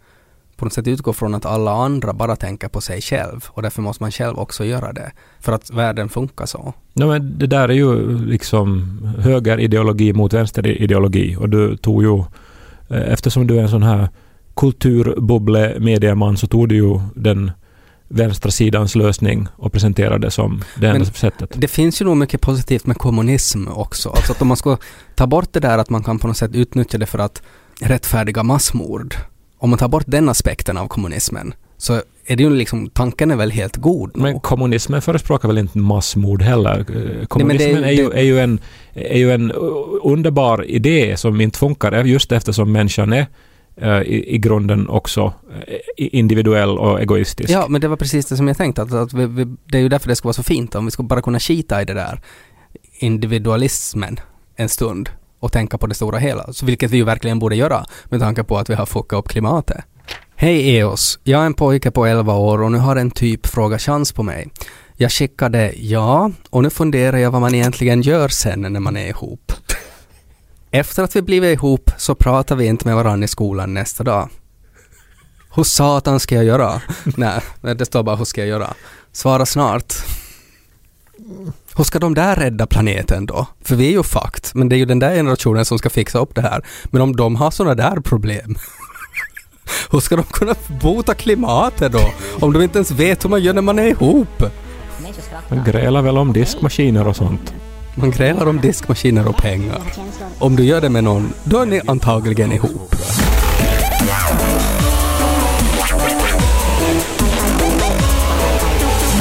på 0.59 0.65
något 0.65 0.73
sätt 0.73 0.87
utgår 0.87 1.13
från 1.13 1.35
att 1.35 1.45
alla 1.45 1.71
andra 1.71 2.13
bara 2.13 2.35
tänker 2.35 2.67
på 2.67 2.81
sig 2.81 3.01
själv 3.01 3.45
och 3.47 3.61
därför 3.61 3.81
måste 3.81 4.03
man 4.03 4.11
själv 4.11 4.39
också 4.39 4.65
göra 4.65 4.93
det. 4.93 5.11
För 5.39 5.51
att 5.51 5.69
världen 5.71 6.09
funkar 6.09 6.45
så. 6.45 6.73
No, 6.93 7.05
men 7.05 7.39
det 7.39 7.47
där 7.47 7.69
är 7.69 7.73
ju 7.73 8.17
liksom 8.25 8.99
högerideologi 9.19 10.13
mot 10.13 10.33
vänsterideologi 10.33 11.35
och 11.35 11.49
du 11.49 11.77
tog 11.77 12.03
ju, 12.03 12.19
eh, 12.89 13.13
eftersom 13.13 13.47
du 13.47 13.57
är 13.57 13.61
en 13.61 13.69
sån 13.69 13.83
här 13.83 14.09
kulturbubblemedieman 14.55 16.37
så 16.37 16.47
tog 16.47 16.69
du 16.69 16.75
ju 16.75 16.99
den 17.15 17.51
vänstra 18.07 18.51
sidans 18.51 18.95
lösning 18.95 19.47
och 19.55 19.71
presenterade 19.71 20.27
det 20.27 20.31
som 20.31 20.63
det 20.75 20.87
enda 20.87 21.05
sättet. 21.05 21.49
Det 21.55 21.67
finns 21.67 22.01
ju 22.01 22.05
nog 22.05 22.17
mycket 22.17 22.41
positivt 22.41 22.85
med 22.85 22.97
kommunism 22.97 23.67
också. 23.67 24.09
Alltså 24.09 24.31
att 24.31 24.41
om 24.41 24.47
man 24.47 24.57
ska 24.57 24.77
ta 25.15 25.27
bort 25.27 25.53
det 25.53 25.59
där 25.59 25.77
att 25.77 25.89
man 25.89 26.03
kan 26.03 26.19
på 26.19 26.27
något 26.27 26.37
sätt 26.37 26.55
utnyttja 26.55 26.97
det 26.97 27.05
för 27.05 27.19
att 27.19 27.41
rättfärdiga 27.81 28.43
massmord. 28.43 29.15
Om 29.61 29.69
man 29.69 29.79
tar 29.79 29.87
bort 29.87 30.03
den 30.07 30.29
aspekten 30.29 30.77
av 30.77 30.87
kommunismen 30.87 31.53
så 31.77 31.93
är 32.25 32.35
det 32.35 32.43
ju 32.43 32.49
liksom, 32.49 32.89
tanken 32.89 33.31
är 33.31 33.35
väl 33.35 33.51
helt 33.51 33.77
god 33.77 34.15
nog. 34.15 34.23
Men 34.23 34.39
kommunismen 34.39 35.01
förespråkar 35.01 35.47
väl 35.47 35.57
inte 35.57 35.77
massmord 35.77 36.41
heller? 36.41 36.79
Eh, 36.79 37.25
Kommunismen 37.25 37.81
det- 37.81 37.87
är, 37.87 37.91
ju, 37.91 38.09
det- 38.09 38.17
är, 38.19 38.23
ju 38.23 38.39
en, 38.39 38.59
är 38.93 39.17
ju 39.17 39.31
en 39.31 39.51
underbar 40.03 40.65
idé 40.65 41.17
som 41.17 41.41
inte 41.41 41.59
funkar 41.59 42.03
just 42.03 42.31
eftersom 42.31 42.71
människan 42.71 43.13
är 43.13 43.25
eh, 43.75 44.01
i, 44.01 44.35
i 44.35 44.37
grunden 44.37 44.89
också 44.89 45.33
eh, 45.67 45.77
individuell 45.97 46.77
och 46.77 47.01
egoistisk. 47.01 47.49
Ja, 47.49 47.65
men 47.69 47.81
det 47.81 47.87
var 47.87 47.97
precis 47.97 48.25
det 48.25 48.37
som 48.37 48.47
jag 48.47 48.57
tänkte. 48.57 48.81
Att, 48.81 48.93
att 48.93 49.13
vi, 49.13 49.25
vi, 49.25 49.45
det 49.65 49.77
är 49.77 49.81
ju 49.81 49.89
därför 49.89 50.07
det 50.07 50.15
ska 50.15 50.27
vara 50.27 50.33
så 50.33 50.43
fint. 50.43 50.75
Om 50.75 50.85
vi 50.85 50.91
ska 50.91 51.03
bara 51.03 51.21
kunna 51.21 51.39
skita 51.39 51.81
i 51.81 51.85
det 51.85 51.93
där 51.93 52.21
individualismen 52.99 54.19
en 54.55 54.69
stund 54.69 55.09
och 55.39 55.51
tänka 55.51 55.77
på 55.77 55.87
det 55.87 55.95
stora 55.95 56.17
hela. 56.17 56.53
Så 56.53 56.65
vilket 56.65 56.91
vi 56.91 56.97
ju 56.97 57.03
verkligen 57.03 57.39
borde 57.39 57.55
göra 57.55 57.85
med 58.05 58.19
tanke 58.19 58.43
på 58.43 58.57
att 58.57 58.69
vi 58.69 58.73
har 58.73 58.85
fuckat 58.85 59.19
upp 59.19 59.29
klimatet. 59.29 59.83
Hej 60.35 60.75
EOS! 60.75 61.19
Jag 61.23 61.41
är 61.41 61.45
en 61.45 61.53
pojke 61.53 61.91
på 61.91 62.05
11 62.05 62.33
år 62.33 62.61
och 62.61 62.71
nu 62.71 62.77
har 62.77 62.95
en 62.95 63.11
typ 63.11 63.47
frågat 63.47 63.81
chans 63.81 64.11
på 64.11 64.23
mig. 64.23 64.49
Jag 64.95 65.11
skickade 65.11 65.73
ja 65.75 66.31
och 66.49 66.63
nu 66.63 66.69
funderar 66.69 67.17
jag 67.17 67.31
vad 67.31 67.41
man 67.41 67.55
egentligen 67.55 68.01
gör 68.01 68.27
sen 68.27 68.61
när 68.61 68.79
man 68.79 68.97
är 68.97 69.07
ihop. 69.07 69.53
Efter 70.71 71.03
att 71.03 71.15
vi 71.15 71.21
blivit 71.21 71.53
ihop 71.53 71.91
så 71.97 72.15
pratar 72.15 72.55
vi 72.55 72.65
inte 72.65 72.87
med 72.87 72.95
varandra 72.95 73.25
i 73.25 73.27
skolan 73.27 73.73
nästa 73.73 74.03
dag. 74.03 74.29
Hur 75.55 75.63
satan 75.63 76.19
ska 76.19 76.35
jag 76.35 76.43
göra? 76.43 76.81
Nej, 77.17 77.41
det 77.61 77.85
står 77.85 78.03
bara 78.03 78.15
hur 78.15 78.25
ska 78.25 78.41
jag 78.41 78.47
göra? 78.47 78.73
Svara 79.11 79.45
snart. 79.45 79.93
Hur 81.77 81.83
ska 81.83 81.99
de 81.99 82.13
där 82.13 82.35
rädda 82.35 82.67
planeten 82.67 83.25
då? 83.25 83.47
För 83.61 83.75
vi 83.75 83.87
är 83.87 83.91
ju 83.91 84.03
fucked, 84.03 84.43
men 84.53 84.69
det 84.69 84.75
är 84.75 84.77
ju 84.77 84.85
den 84.85 84.99
där 84.99 85.15
generationen 85.15 85.65
som 85.65 85.77
ska 85.77 85.89
fixa 85.89 86.19
upp 86.19 86.35
det 86.35 86.41
här. 86.41 86.65
Men 86.85 87.01
om 87.01 87.15
de 87.15 87.35
har 87.35 87.51
sådana 87.51 87.75
där 87.75 88.01
problem, 88.01 88.55
hur 89.91 89.99
ska 89.99 90.15
de 90.15 90.23
kunna 90.23 90.55
bota 90.81 91.13
klimatet 91.13 91.91
då? 91.91 92.11
Om 92.39 92.53
de 92.53 92.61
inte 92.61 92.77
ens 92.77 92.91
vet 92.91 93.23
hur 93.25 93.29
man 93.29 93.43
gör 93.43 93.53
när 93.53 93.61
man 93.61 93.79
är 93.79 93.87
ihop? 93.87 94.43
Man 95.49 95.63
grälar 95.63 96.01
väl 96.01 96.17
om 96.17 96.33
diskmaskiner 96.33 97.07
och 97.07 97.15
sånt. 97.15 97.53
Man 97.95 98.11
grälar 98.11 98.45
om 98.45 98.61
diskmaskiner 98.61 99.27
och 99.27 99.37
pengar. 99.37 99.81
Om 100.39 100.55
du 100.55 100.63
gör 100.63 100.81
det 100.81 100.89
med 100.89 101.03
någon, 101.03 101.33
då 101.43 101.59
är 101.59 101.65
ni 101.65 101.81
antagligen 101.87 102.51
ihop. 102.51 102.95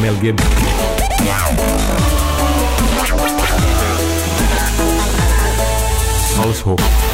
Mel 0.03 0.25
Gibson. 0.25 0.58
Household. 6.49 7.08